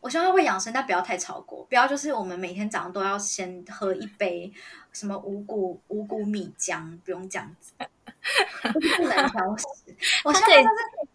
[0.00, 4.52] 我希望他会养生，但不要太超过，不要就是我们每天早上都要先喝一杯
[4.92, 7.90] 什么五谷五谷米浆，不用这样子，就是
[8.72, 9.64] 不能挑食。
[10.24, 11.08] 我希望他是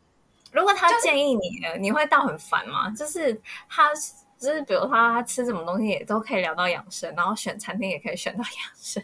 [0.51, 2.89] 如果他建议你了，你会到很烦吗？
[2.91, 3.93] 就是他，
[4.37, 9.03] 就是比如说他吃什么东西也都可以聊到养生，然后选餐厅也可以选到养生，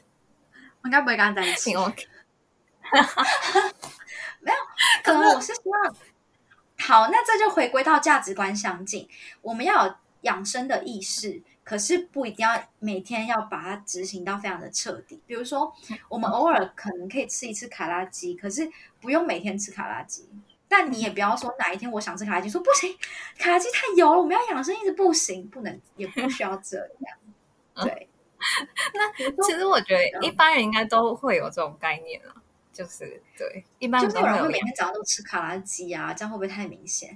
[0.81, 1.79] 我应该不会跟他在一起挺。
[1.83, 2.07] OK。
[4.39, 4.57] 没有，
[5.03, 5.95] 可能我是希望，
[6.79, 9.09] 好，那这就回归到价值观相近，
[9.41, 15.21] 我们要有养生的意识，可是不一定要每天要把它执行到非常的彻底。
[15.27, 15.69] 比如说，
[16.07, 20.29] 我们偶尔可能可以吃一次卡拉鸡，可是不用每天吃卡拉鸡。
[20.69, 22.97] 但你也不要说哪一天我想吃卡拉鸡，说不行，
[23.37, 27.17] 卡拉鸡太油了，我们要养生，一直不行，不能，也不需要这样。
[27.83, 28.07] 对，
[28.93, 32.31] 那其实我觉得一般人应该都会有这种概念啊，
[32.71, 37.13] 就是对，一般就是有人会每天早上都吃卡拉鸡啊，这样会不会太明显？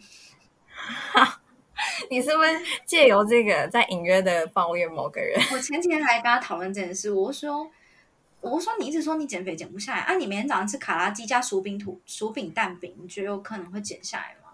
[2.10, 2.50] 你是不是
[2.86, 5.40] 借由这个在隐约的抱怨某个人？
[5.54, 7.70] 我前几天还跟他讨论这件事，我说，
[8.42, 14.54] 我说你一直说你减肥减不下来啊，你每天早上吃卡拉鸡加薯饼吐薯饼蛋饼，你觉得有可能会减下来吗？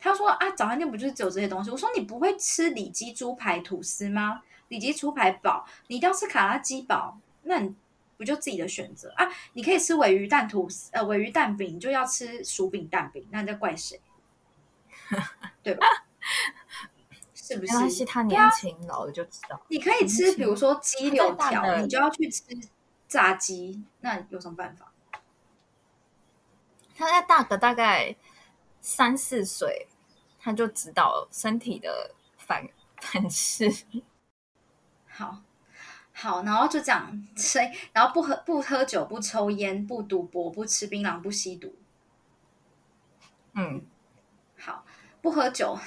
[0.00, 1.70] 他说啊，早餐店不就是只有这些东西？
[1.70, 4.42] 我说你不会吃里脊猪排吐司吗？
[4.68, 7.74] 里脊猪排堡，你一定要吃卡拉鸡堡，那你
[8.16, 9.28] 不就自己的选择啊？
[9.54, 14.00] 你可以吃尾鱼蛋吐司，呃，尾鱼蛋饼，你就要吃薯饼蛋饼，那你在怪谁？
[15.62, 15.86] 对吧？
[17.34, 17.72] 是不是？
[17.72, 19.60] 没关系，他年轻，老了就知道。
[19.68, 22.42] 你可以吃，比如说鸡柳条，你就要去吃
[23.06, 24.92] 炸鸡，那有什么办法？
[26.94, 28.16] 他在大个大概
[28.80, 29.88] 三四岁，
[30.38, 32.68] 他就知道身体的反
[33.00, 33.72] 反噬。
[35.06, 35.42] 好，
[36.12, 41.74] 好，然后就这样，所以然后不喝不喝酒，不抽烟，不赌博，不吃槟榔，不吸毒。
[43.54, 43.82] 嗯，
[44.58, 44.84] 好，
[45.22, 45.78] 不喝酒，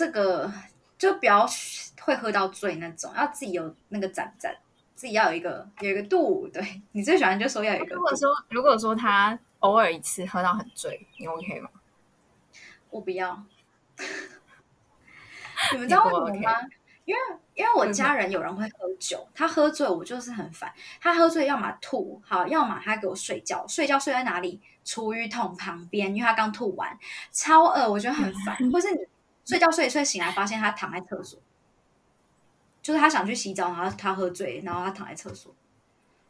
[0.00, 0.50] 这个
[0.96, 1.46] 就不要
[2.00, 4.56] 会喝到醉那种，要自己有那个展展，
[4.94, 6.48] 自己要有一个有一个度。
[6.48, 11.68] 对 你最喜欢就说要有一个度，如果说如果说他偶尔一次喝到很醉，你 OK 吗？
[12.88, 13.44] 我不要。
[15.72, 16.56] 你们知道为什么吗？
[17.04, 17.20] 因为
[17.54, 20.72] 因为我家人有人会喝酒，他喝醉我就是很烦。
[20.98, 24.62] 他喝醉要么吐，好，要么他给我睡觉，睡觉睡在哪里？
[24.82, 26.98] 厨余桶旁边，因为他刚吐完，
[27.30, 28.56] 超恶，我觉得很烦。
[28.72, 28.98] 或是你
[29.50, 31.40] 睡觉睡一睡醒来，发现他躺在厕所，
[32.80, 35.52] 就是他想去洗澡，然后他喝醉，然后他躺在厕所，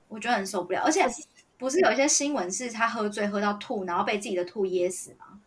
[0.09, 0.83] 我觉得很受不了。
[0.83, 1.07] 而且
[1.59, 5.41] 不是有一些新闻是他喝醉喝到吐，然后被自己的吐噎死吗？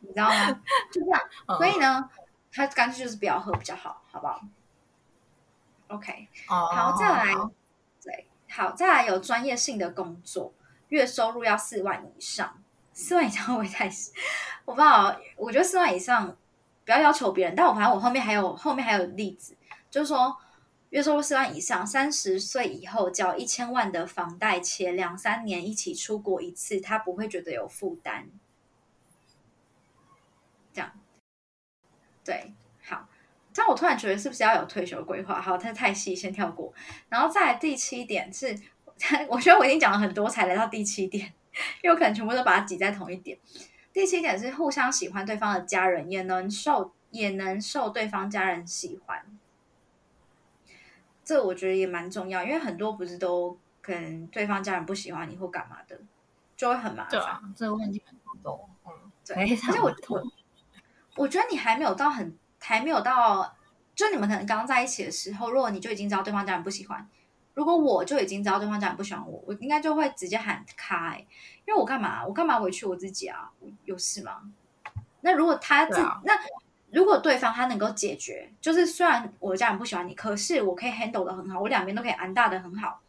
[0.00, 0.46] 你知道吗？
[0.90, 1.20] 就这样，
[1.58, 2.08] 所以呢，
[2.50, 4.40] 他干脆就是不要喝比较好，好不好
[5.88, 7.34] ？OK，好，再来，
[8.02, 10.54] 对，好，再来有专业性的工作。
[10.88, 12.62] 月收入要四万以上，
[12.94, 13.90] 四万以上会不会太？
[14.64, 16.36] 我不知道，我觉得四万以上
[16.84, 17.54] 不要要求别人。
[17.54, 19.56] 但我反正我后面还有后面还有例子，
[19.90, 20.34] 就是说
[20.90, 28.28] 月收入四万以上，三十岁以后交一千万的房贷，且两三年一起出国一次，他不会觉得有负担。
[30.72, 30.92] 这样，
[32.24, 33.08] 对，好。
[33.52, 35.40] 但我突然觉得是不是要有退休规划？
[35.40, 36.72] 好，它太细，先跳过。
[37.08, 38.58] 然后再第七点是。
[39.28, 41.34] 我觉得我已经讲了很多，才来到第七点，
[41.82, 43.38] 因为我可能全部都把它挤在同一点。
[43.92, 49.24] 第七点是互相喜欢对方的家人，也能受也能受对方家人喜欢。
[51.24, 55.98] 这我觉得也蛮重要，因为很多不是都可能对方家人不喜欢你或干嘛的，
[56.56, 57.10] 就会很麻烦。
[57.12, 58.68] 对啊，这个问题很多。
[58.84, 58.92] 嗯，
[59.24, 59.36] 对。
[59.36, 60.22] 而且我我
[61.16, 63.56] 我觉得你还没有到很还没有到，
[63.94, 67.08] 就你们可能刚在一起的时候，如果你就已经知道对方家人不喜欢。
[67.54, 71.24] 如果我就已经知道对方家人不喜欢我，我应该就会直接喊开，
[71.64, 72.26] 因为我干嘛？
[72.26, 73.50] 我干嘛委屈我自己啊？
[73.84, 74.42] 有事吗？
[75.20, 76.34] 那如果他自那
[76.90, 83.00] 如果对方他能够解决，就是虽然我家人不喜欢你，可是我可以 handle 的很好，我两边都可以安大的很好，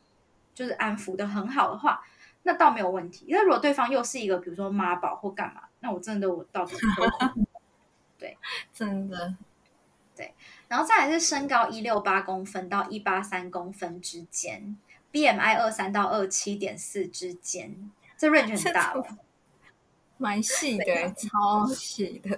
[0.54, 2.02] 就是安抚的很好的话，
[2.44, 3.26] 那倒没有问题。
[3.30, 6.76] 那如果对方又是一个比如说妈宝或干嘛，那我真的我到底
[8.18, 8.38] 对，
[8.72, 9.36] 真的对。
[10.68, 14.78] 然后再来是身高一六八公分到一八三公分之间
[15.12, 19.06] ，BMI 二三到二七点四之间，这 range 很大了，
[20.18, 22.30] 蛮细的，超细的。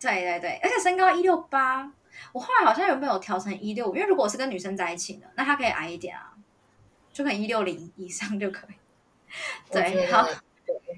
[0.00, 1.92] 对对对，而且身高一六八，
[2.32, 3.94] 我后来好像有没有调成一六五？
[3.94, 6.34] 因为如果是跟女生在一起的，那她可以矮一点啊，
[7.12, 8.74] 就可以一六零以上就可以。
[9.70, 10.26] 对，好。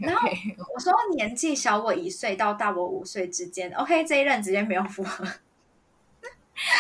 [0.01, 0.29] 然后
[0.75, 5.27] 我说年纪小我一岁到大我五岁之间，OK，这一任直接没有符合。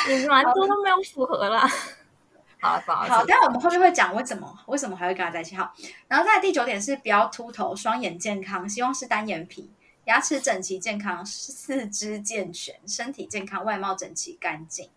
[0.08, 1.68] 你蛮多都没有符合啦。
[2.60, 5.56] 好，好，好，但我们后面会讲为什么，为什么还会跟他在一起。
[5.56, 5.74] 好，
[6.06, 9.68] 然后在第九点是不要秃头，双眼健康，希望是单眼皮，
[10.04, 14.88] 牙齿整齐健康，四肢健全，身体健康，外貌整齐干净。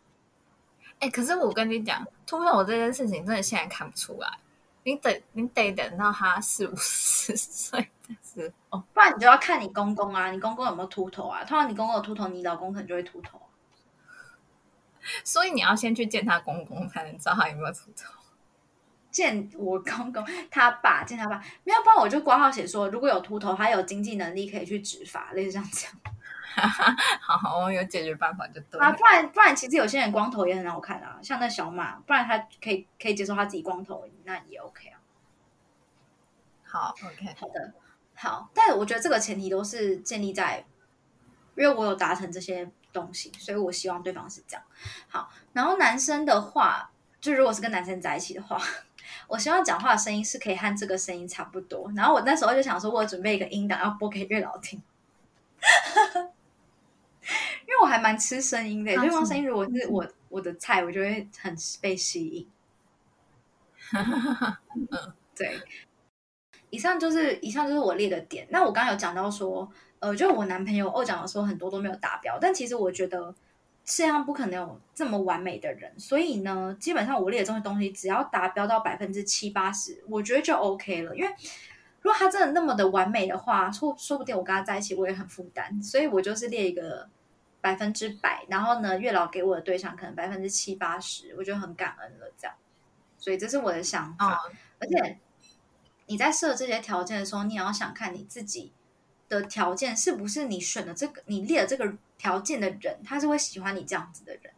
[1.00, 4.30] 哎，可是我跟你讲，秃头这件事情真的现在看不出来，
[4.84, 11.44] 你等你得等到他四五十岁的时候，不然你就要看你公公啊，你公公有没有秃头啊？
[11.44, 13.42] 通常你公公有秃头，你老公可能就会秃头。
[15.24, 18.12] 所以你要先去见他公公，才能知道他有没有秃头。
[19.12, 25.91] 见我公公，他爸见他爸，没有，不然我就挂号写说，如果有秃头，他有经济能力可以去植发，类似这样讲。
[27.22, 28.80] 好，我有解决办法就对。
[28.80, 35.00] 啊，不然不然，其实有些人光头也很好看啊，像那小马，不然他可以可以接受他自己光头，那也 OK 啊。
[36.63, 37.74] 好，OK，好的，
[38.15, 38.50] 好。
[38.54, 40.65] 但是我觉得这个前提都是建立在，
[41.56, 42.70] 因为我有达成这些。
[42.99, 44.63] 东西，所以我希望对方是这样。
[45.08, 48.60] 好，然后男生的话，就如果是跟男生在一起的话，
[49.27, 51.91] 我希望讲话的声音是可以和这个声音差不多。
[51.95, 54.81] 然后我那时候就想说，我准备一个音档要播给月老听，
[57.67, 58.95] 因为我还蛮吃声音的。
[58.95, 62.47] 对方声音如果是我我的菜，我就会很被吸引。
[65.36, 65.62] 对，
[66.69, 68.47] 以上就是以上就是我列的点。
[68.49, 69.69] 那我刚刚有讲到说。
[70.06, 73.34] 呃，就我男朋友，二讲的时候很多都没有达标，但其实我觉得
[73.86, 81.15] 世界上不可能有这么完美的人，所以呢，基本上我列的这些东西，只要达标到百分之七八十，我觉得就 OK 了。
[81.15, 81.30] 因为
[82.04, 87.10] 如果他真的那么的完美的话，说说不定我跟他在一起我也很负担，所以我就是列一个
[87.60, 92.32] 百分之百，然后呢，月老给我的对象可能百分之七八十，我就很感恩了。
[92.38, 92.56] 这样，
[93.18, 94.39] 所以这是我的想法。
[94.78, 95.18] 而且
[96.06, 98.71] 你在设这些条件的时候，你也要想看你自己。
[99.28, 104.54] 的条件是不是你选的这个你列的这个条件的人，他是会喜欢你这样子的人，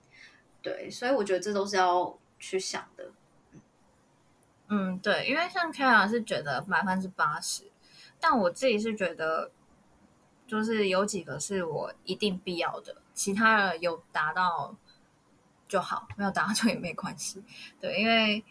[0.61, 3.11] 对，所以我觉得这都是要去想的。
[4.67, 7.63] 嗯，对，因为像 Kara 是觉得百分之八十，
[8.19, 9.49] 但我自己是觉得，
[10.45, 14.75] 就是有几个是我一定必要的，其他的有达到
[15.67, 17.41] 就好，没有达到就也没关系。
[17.79, 18.43] 对，因为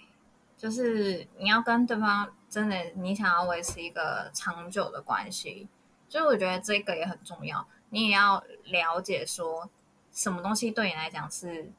[0.57, 5.69] 就是你要跟对方真的你想要维持一个长久的关系。
[6.09, 9.69] 所以我觉得这个也很重要，你也要了解说
[10.13, 11.71] 什么东西对你来讲是，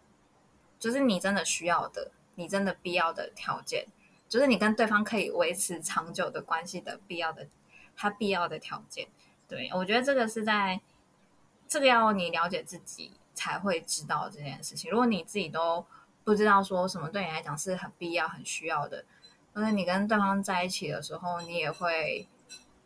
[0.77, 3.87] 就是你真的需要的，你真的必要的条件，
[4.27, 7.47] 就是你跟对方可以维持长久的关系的必要的，
[7.95, 9.07] 他必要的条件。
[9.47, 10.81] 对我觉得这个是在，
[11.67, 14.91] 这个要你了解自己才会知道这件事情。
[14.91, 15.85] 如果你自己都
[16.25, 19.05] 不知道说什么对你来讲是很必要、很需要的，
[19.53, 22.27] 而且你跟对方在一起的时候，你也会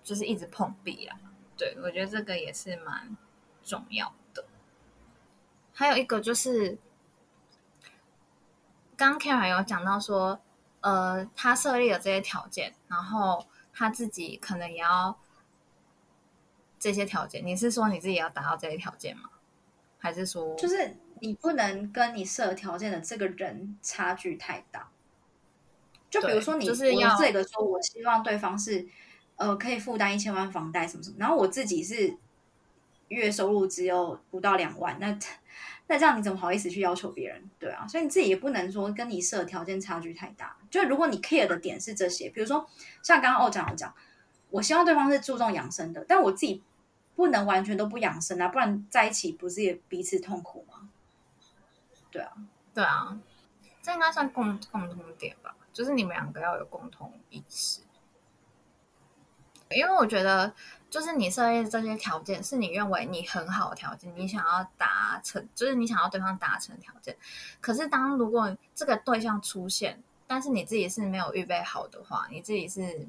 [0.04, 1.18] 就是一直碰壁啊。
[1.62, 3.16] 对我觉得这个也是蛮
[3.64, 4.44] 重要的。
[5.72, 6.80] 还有一个就是，
[8.98, 10.42] 刚 Kara 有讲到说，
[10.80, 15.20] 呃，他设立了这些条件，然后他自己可能也要
[16.80, 17.46] 这些条件。
[17.46, 19.30] 你是说你自己要达到这些条件吗？
[20.00, 24.90] 还是说，就是你不能跟你设条件的这个人差距太大？
[26.10, 28.88] 就比如说，你就是要这个说，我希望对方是
[29.42, 32.16] 呃可以负担一千万房贷什么什么，然后我自己是
[33.08, 35.18] 月收入只有不到两万，那
[35.88, 37.50] 那这样你怎么好意思去要求别人？
[37.58, 40.56] 对啊，所以你自己也不能说跟你设条件差距太大。
[40.70, 42.70] 就如果你 care 的点是这些，比如说
[43.02, 43.92] 像刚刚欧讲的讲，
[44.52, 46.62] 我希望对方是注重养生的，但我自己
[47.16, 50.88] 不能完全都不养生啊，不然在一起不是也彼此痛苦吗？
[52.12, 52.32] 对啊，
[52.76, 53.20] 对啊，
[53.82, 55.56] 这应该算共共同点吧。
[55.74, 57.82] 就是你们两个要有共同意识，
[59.76, 60.54] 因为我觉得，
[60.90, 67.16] 就是你设立这些条件，是你认为你很好的条件，你想要达成，就是你想要对方达成条件。
[67.60, 73.08] 可是，当如果这个对象出现，但是你自己是没有预备好的话，你自己是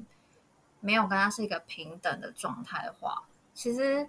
[0.79, 4.07] 没有跟他是一个平等的状态的话，其实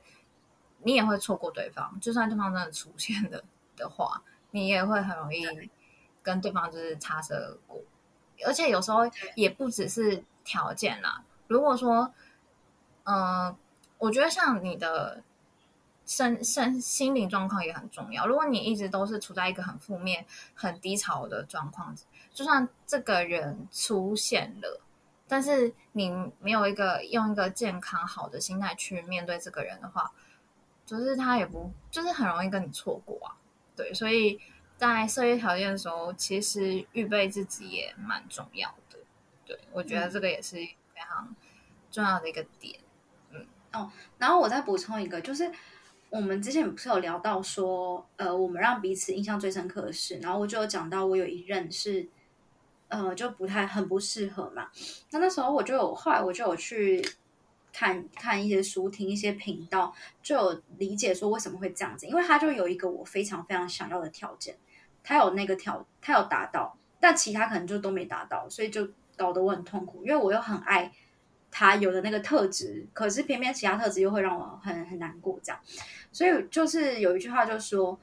[0.82, 1.98] 你也会错过对方。
[2.00, 3.42] 就算对方真的出现了
[3.76, 5.44] 的话，你也会很容易
[6.22, 7.80] 跟对方就是擦身而过。
[8.44, 9.02] 而且有时候
[9.36, 11.22] 也不只是条件啦。
[11.46, 12.12] 如果说，
[13.04, 13.56] 嗯，
[13.98, 15.22] 我觉得像你的
[16.04, 18.26] 身身心灵状况也很重要。
[18.26, 21.94] 如果你一直都是处在一个很负面、很低潮的状况，
[22.32, 24.80] 就算这个人出现了，
[25.28, 30.12] 但是你没有一个用一个健康好的心态去面对这个人的话，
[30.84, 33.36] 就是他也不就是很容易跟你错过啊。
[33.76, 34.40] 对，所以。
[34.76, 38.98] 在设立条件的时候，其实预备自己也蛮重要的。
[39.46, 41.34] 对我觉得这个也是非常
[41.92, 42.80] 重要的一个点。
[43.74, 45.50] 哦，然后我再补充一个，就是
[46.10, 52.08] 我们之前不是有聊到说，呃，我们让彼此印象最深刻的事，然后我就有讲到我有一任是，
[52.88, 54.68] 呃，就不太很不适合嘛。
[55.10, 57.04] 那那时候我就有后来我就有去
[57.72, 64.56] 看看一些书，听一些频道，就有理解说为什么会这样子，因为他就有一个我非常非常想要的条件。
[65.02, 70.02] 他有那个条，他有达到，但其他可能就都没达到，所以就搞得我很痛苦。
[70.04, 70.90] 因为我又很爱
[71.56, 75.38] 他有的那个特质，可是偏偏其他特质又会让我很很难过。
[75.40, 75.60] 这样，
[76.10, 77.96] 所以就是有一句话就说，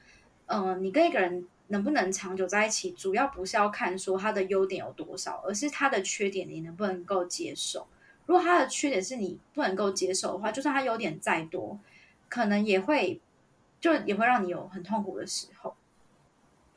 [0.46, 7.86] 嗯，你跟一个人能不能长久在一起，主要不是要看说他的优点有多少，而是他的缺点你能不能够接受。
[8.24, 11.78] 如果他的缺点是你不能够接受的话，就算他优点再多，
[12.30, 13.20] 可能也会
[13.82, 15.74] 就也会让你有很痛苦的时候。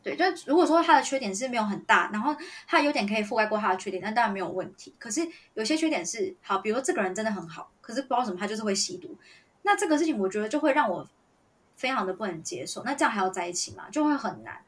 [0.06, 2.36] 对，就如果说他的缺点是没有很大，然后
[2.68, 4.93] 他优点可以覆盖过他的缺点，那当然没有问题。
[4.99, 9.18] 可是有些缺点是好，比如说这个人真的很好，可是不知道什么他就是会吸毒，
[9.64, 11.10] 那这个事情我觉得就会让我
[11.76, 12.84] 非常的不能接受。
[12.84, 13.89] 那这样还要在一起吗？
[13.89, 14.62] 就会很难，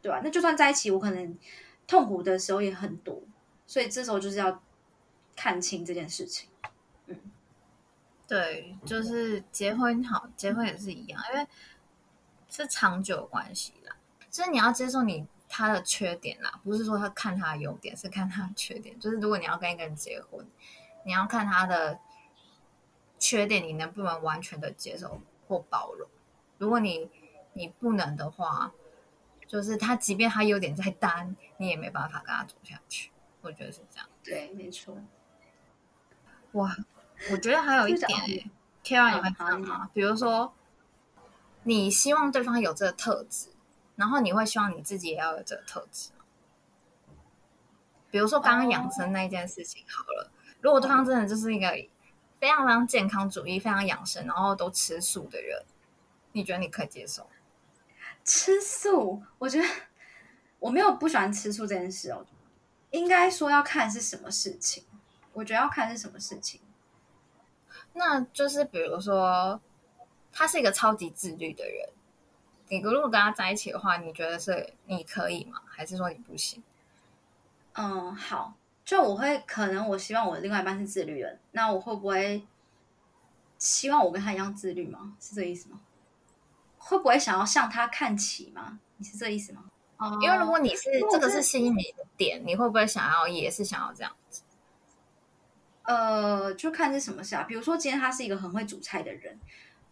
[0.00, 0.20] 对吧？
[0.22, 1.36] 那就算在一起，我可能
[1.88, 3.20] 痛苦的时候也很多，
[3.66, 4.62] 所以这时候就是要
[5.34, 6.48] 看清这件事情。
[7.06, 7.18] 嗯，
[8.28, 11.44] 对，就是结婚好，结婚也是一样，因为
[12.48, 13.72] 是长久关系。
[14.36, 19.00] 就是你要接受你他的缺点啦，不是说他看他的优点，是看他的缺点。
[19.00, 20.46] 就是如果你要跟一个人结婚，
[21.06, 21.98] 你要看他的
[23.18, 26.06] 缺点，你能不能完全的接受或包容？
[26.58, 27.08] 如果你
[27.54, 28.74] 你不能的话，
[29.48, 33.10] 就是他即便他优点再单，你也没办法跟他走下去。
[33.40, 34.06] 我觉得是这样。
[34.22, 34.98] 对，没错。
[36.52, 36.76] 哇，
[37.32, 38.10] 我觉得还有一点
[38.84, 39.88] ，Kira 你会知道吗？
[39.94, 40.52] 比如说，
[41.62, 43.48] 你希望对方有这个特质。
[43.96, 46.10] 然后你会希望你自己也要有这个特质
[48.10, 50.30] 比如说刚刚养生那一件事情好了，
[50.60, 51.68] 如果对方真的就是一个
[52.38, 55.64] 非常非常健康主义、非常养生，然后都吃素的人，
[56.32, 57.26] 你觉得你可以接受？
[58.24, 59.66] 吃素，我觉得
[60.58, 62.24] 我没有不喜欢吃素这件事哦。
[62.90, 64.84] 应该说要看是什么事情，
[65.32, 66.60] 我觉得要看是什么事情。
[67.92, 69.60] 那就是比如说，
[70.32, 71.88] 他是一个超级自律的人。
[72.68, 75.60] 你如果跟他在一起的话，你觉得是你可以吗？
[75.66, 76.62] 还是说你不行？
[77.74, 78.54] 嗯，好，
[78.84, 82.46] 就我会可能我希望我另外一半是自律的，那我会不会
[83.58, 85.14] 希望我跟他一样自律吗？
[85.20, 85.80] 是这意思吗？
[86.78, 88.78] 会不会想要向他看齐吗？
[88.96, 89.64] 你是这意思吗？
[89.98, 94.42] 哦，因为如果你是这个是吸引你的点，你会不会想要也是想要这样子？
[95.82, 97.44] 呃，就看是什么事啊。
[97.44, 99.38] 比如说今天他是一个很会煮菜的人，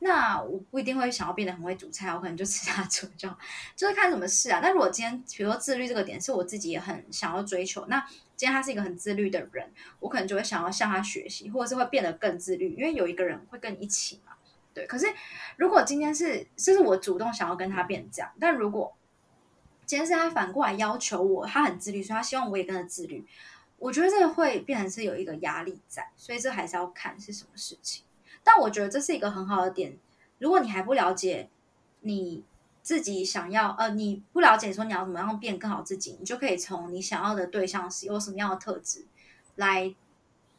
[0.00, 3.38] 那我不一定会想要变得很会煮菜， 我可能就吃他煮就好，
[3.74, 4.60] 就是看什么事啊。
[4.62, 7.98] 那如果今天比如说自律这个点是我自己也很想要追求，那
[8.36, 14.32] 今天他是一个很自律的人，我可能就会想要向他学习，或者是会变得更自律，因为有一个人会跟你一起嘛。
[14.74, 15.06] 对，可是
[15.56, 18.92] 如果今天是这是我主动想要跟他变这样，但如果
[19.86, 23.24] 今天是他反过来要求我，他很自律，所以他希望我也跟着自律。
[23.78, 28.02] 我觉得这个会变成是有一个压力在，所以这还是要看是什么事情。
[28.44, 29.98] 但我觉得这是一个很好的点。
[30.38, 31.48] 如果你还不了解
[32.00, 32.44] 你
[32.82, 39.06] 自己想要，呃，你不了解说你要怎么样变更好自己，你就可以从你想要的对象是有什么样的特质，
[39.56, 39.94] 来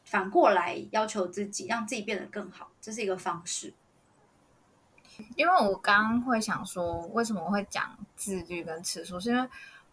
[0.04, 3.74] 反过来要求自己，让自己变得更好，这是一个方式。
[5.36, 9.50] 因为我刚刚会想说，为什么我会讲自律跟吃素，是因为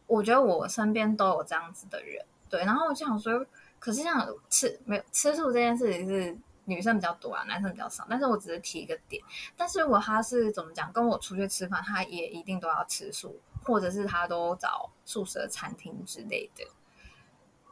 [0.06, 2.64] 我觉得我身边都有这样子的人，对。
[2.64, 3.46] 然后我就想说，
[3.78, 8.06] 可是像吃没有吃素这件事情是女生比较多啊，男生比较少。
[8.08, 9.22] 但是我只是提一个点，
[9.56, 16.64] 但是如果他是怎么讲，跟我出去吃饭，他也一定都要吃素，或者是他都找素食的餐厅之类的。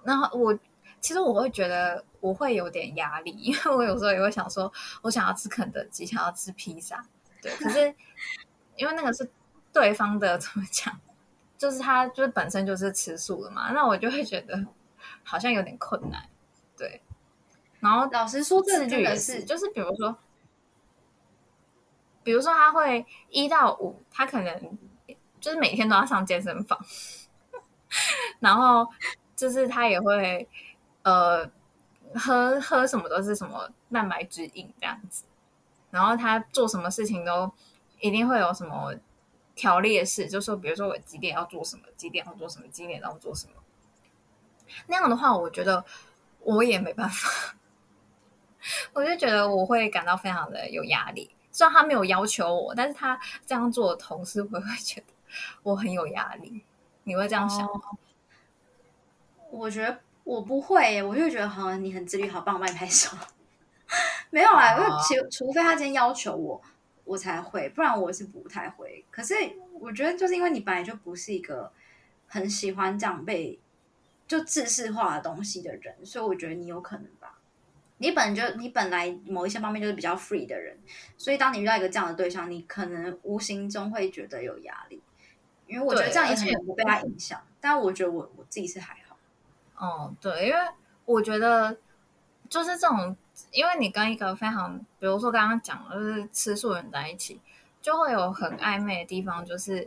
[0.03, 0.59] 然后我
[1.01, 4.73] 其实我会觉得我会有点压力，因为我有时候也会想说，
[5.03, 7.05] 我想要吃肯德基，想要吃披萨。
[7.43, 7.95] 对，可是
[8.77, 9.31] 因为那个是
[9.73, 10.99] 对方的怎么讲，
[11.57, 14.67] 就是他就是本身就是吃素的嘛，那我就会觉得
[15.23, 16.29] 好像有点困难。
[16.77, 17.03] 对，
[17.81, 20.17] 然后老师说，这自律也真的是就是比如说，
[22.23, 24.79] 比如说他会一到五，他可能
[25.41, 26.79] 就是每天都要上健身房，
[28.41, 28.87] 然后
[29.35, 30.49] 就是他也会
[31.03, 31.51] 呃
[32.15, 35.25] 喝喝什么都是什么蛋白质饮这样子。
[35.91, 37.51] 然后他做什么事情都
[37.99, 38.95] 一定会有什么
[39.55, 43.55] 条列式，就说比如说我几点要做什么，几点要做什么，几点要做什么。
[44.87, 45.85] 那样的话，我觉得
[46.41, 47.57] 我也没办法，
[48.93, 51.31] 我就觉得我会感到非常的有压力。
[51.53, 55.07] 虽然他没有要求我，但是他这样做的同时，我会觉得
[55.63, 56.65] 我很有压力。
[57.05, 57.81] 你会这样想吗？
[59.51, 63.17] 我觉得我不会耶，我就觉得好像你很自律，好棒，我帮你拍手。
[64.31, 66.63] 没有啊，因为哦其除非他今天要求我，
[67.05, 69.05] 我才会，不然我是不太会。
[69.11, 69.35] 可是
[69.81, 71.73] 我觉得，就是因为你本来就不是一个
[72.29, 73.59] 很喜欢这样被
[74.29, 77.20] 就制式化的东西的人，所以我觉得你有可能吧。
[78.03, 80.75] 你本就你本来某一些方面就是比较 free 的人，
[81.19, 85.03] 所以当你遇到一个这样的对象，你可能无形中会觉得有压力，
[85.67, 87.39] 因为我觉得这样也而且很容易被他影响。
[87.61, 89.19] 但我觉得我我自己是还好。
[89.77, 90.59] 哦，对，因为
[91.05, 91.77] 我觉得
[92.49, 93.15] 就是这种，
[93.53, 97.39] 因为你跟一个非常，比如说刚刚讲的，就是吃素的人在一起，
[97.83, 99.87] 就会有很暧昧的地方，就是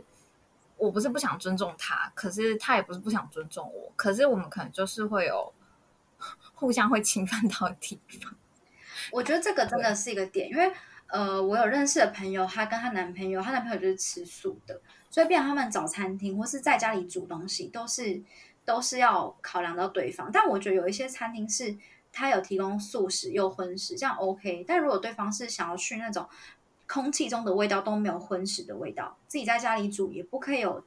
[0.76, 5.52] 我不是不想尊重他，可是他也不是不想尊重我，可是我们可能就是会有
[6.54, 8.34] 互相会侵犯到的地方。
[9.10, 10.72] 我觉得这个真的是一个点，因为
[11.08, 18.22] 呃，我有认识的朋友，她跟她男朋友，她男朋友就是吃素的，所以变成他们找餐厅或是在家里煮东西，都是
[18.64, 20.30] 都是要考量到对方。
[20.32, 21.76] 但我觉得有一些餐厅是
[22.12, 24.64] 他有提供素食又荤食，这样 OK。
[24.66, 26.26] 但如果对方是想要去那种
[26.86, 30.84] 空气中的味道都没有荤食的味道，自己在家里煮也不可以有。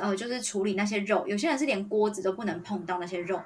[0.00, 3.40] 呃，就是处理那些肉，有些人是连锅子都不能碰到那些肉，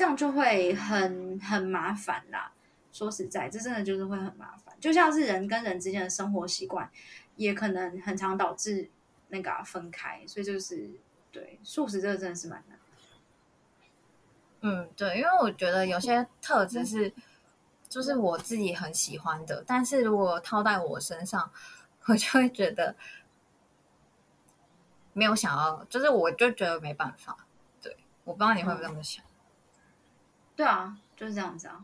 [0.00, 2.50] 这样就会很很麻烦啦。
[2.90, 6.90] 说实在，这真的就是会很麻烦，就像是人跟人之间的生活习惯，
[7.36, 8.88] 也可能很常导致
[9.28, 10.88] 那个、分开，所以就是
[11.30, 12.78] 对素食这个真的是蛮难。
[14.62, 17.12] 嗯，对，因为我觉得有些特质是，
[17.86, 21.52] 就是我自己很喜欢的，但是如果套在我身上，
[22.06, 22.96] 我就会觉得
[25.12, 27.36] 没有想要，就是我就觉得没办法。
[27.82, 27.94] 对，
[28.24, 29.22] 我不知道你会不会这么想。
[30.60, 31.82] 对啊，就是这样子啊。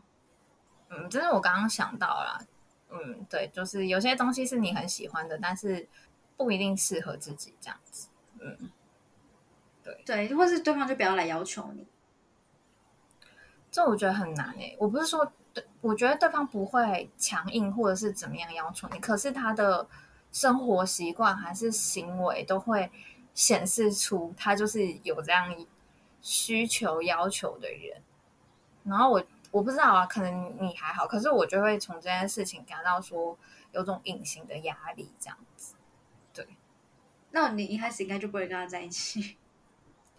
[0.89, 2.39] 嗯，这是我刚刚想到啦。
[2.91, 5.89] 嗯，对，就是有些东西是你很喜欢的，但是
[6.35, 8.07] 不一定适合自己这样子。
[8.39, 8.69] 嗯，
[10.05, 11.87] 对，或是对方就不要来要求你。
[13.71, 19.87] 这我觉得很难诶、我不是说对，我觉得对方不会强硬或者是怎么样要求你，可是他的
[20.31, 22.91] 生活习惯还是行为都会
[23.33, 25.51] 显示出他就是有这样
[26.21, 28.03] 需求要求的人。
[28.87, 33.37] 然后我我不知道啊，可能你还好，可是我就会从这件事情感到说
[33.71, 35.75] 有种隐形的压力，这样子。
[36.33, 36.47] 对
[37.31, 39.37] 那你一开始应该就不会跟他在一起。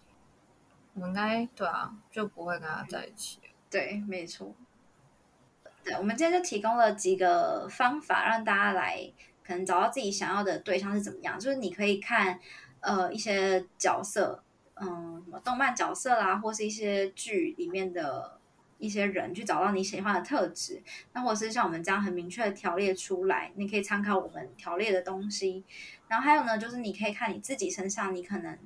[0.95, 3.39] 我应该对啊，就不会跟他在一起。
[3.69, 4.53] 对，没错。
[5.83, 9.11] 对，我们今天就提供了几个方法，让大家来
[9.43, 12.39] 可能找到自己想要的对象是怎么样，就是你可以看
[12.81, 14.43] 呃一些角色，
[14.75, 18.38] 嗯，什么动漫角色啦，或是一些剧里面的
[18.79, 20.81] 一些人，去找到你喜欢的特质。
[21.13, 25.63] 那或者是像我们这样很明确的条列出来，你可以参考我们条列的东西。
[26.07, 28.57] 然后还有呢，就是你可以看你自己身上，你可能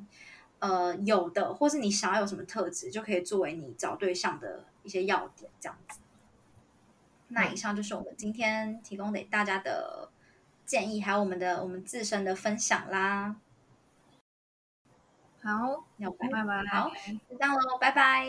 [0.59, 5.99] 呃有的，或是你想要有什么特质，就可以作为你找对象的一些要点，这样子。
[7.29, 10.09] 那以上就是我们今天提供给大家的
[10.65, 13.35] 建议，还有我们的我们自身的分享啦。
[15.41, 16.63] 好，要拜拜拜。
[16.71, 16.89] 好，
[17.29, 18.27] 就这样喽，拜拜。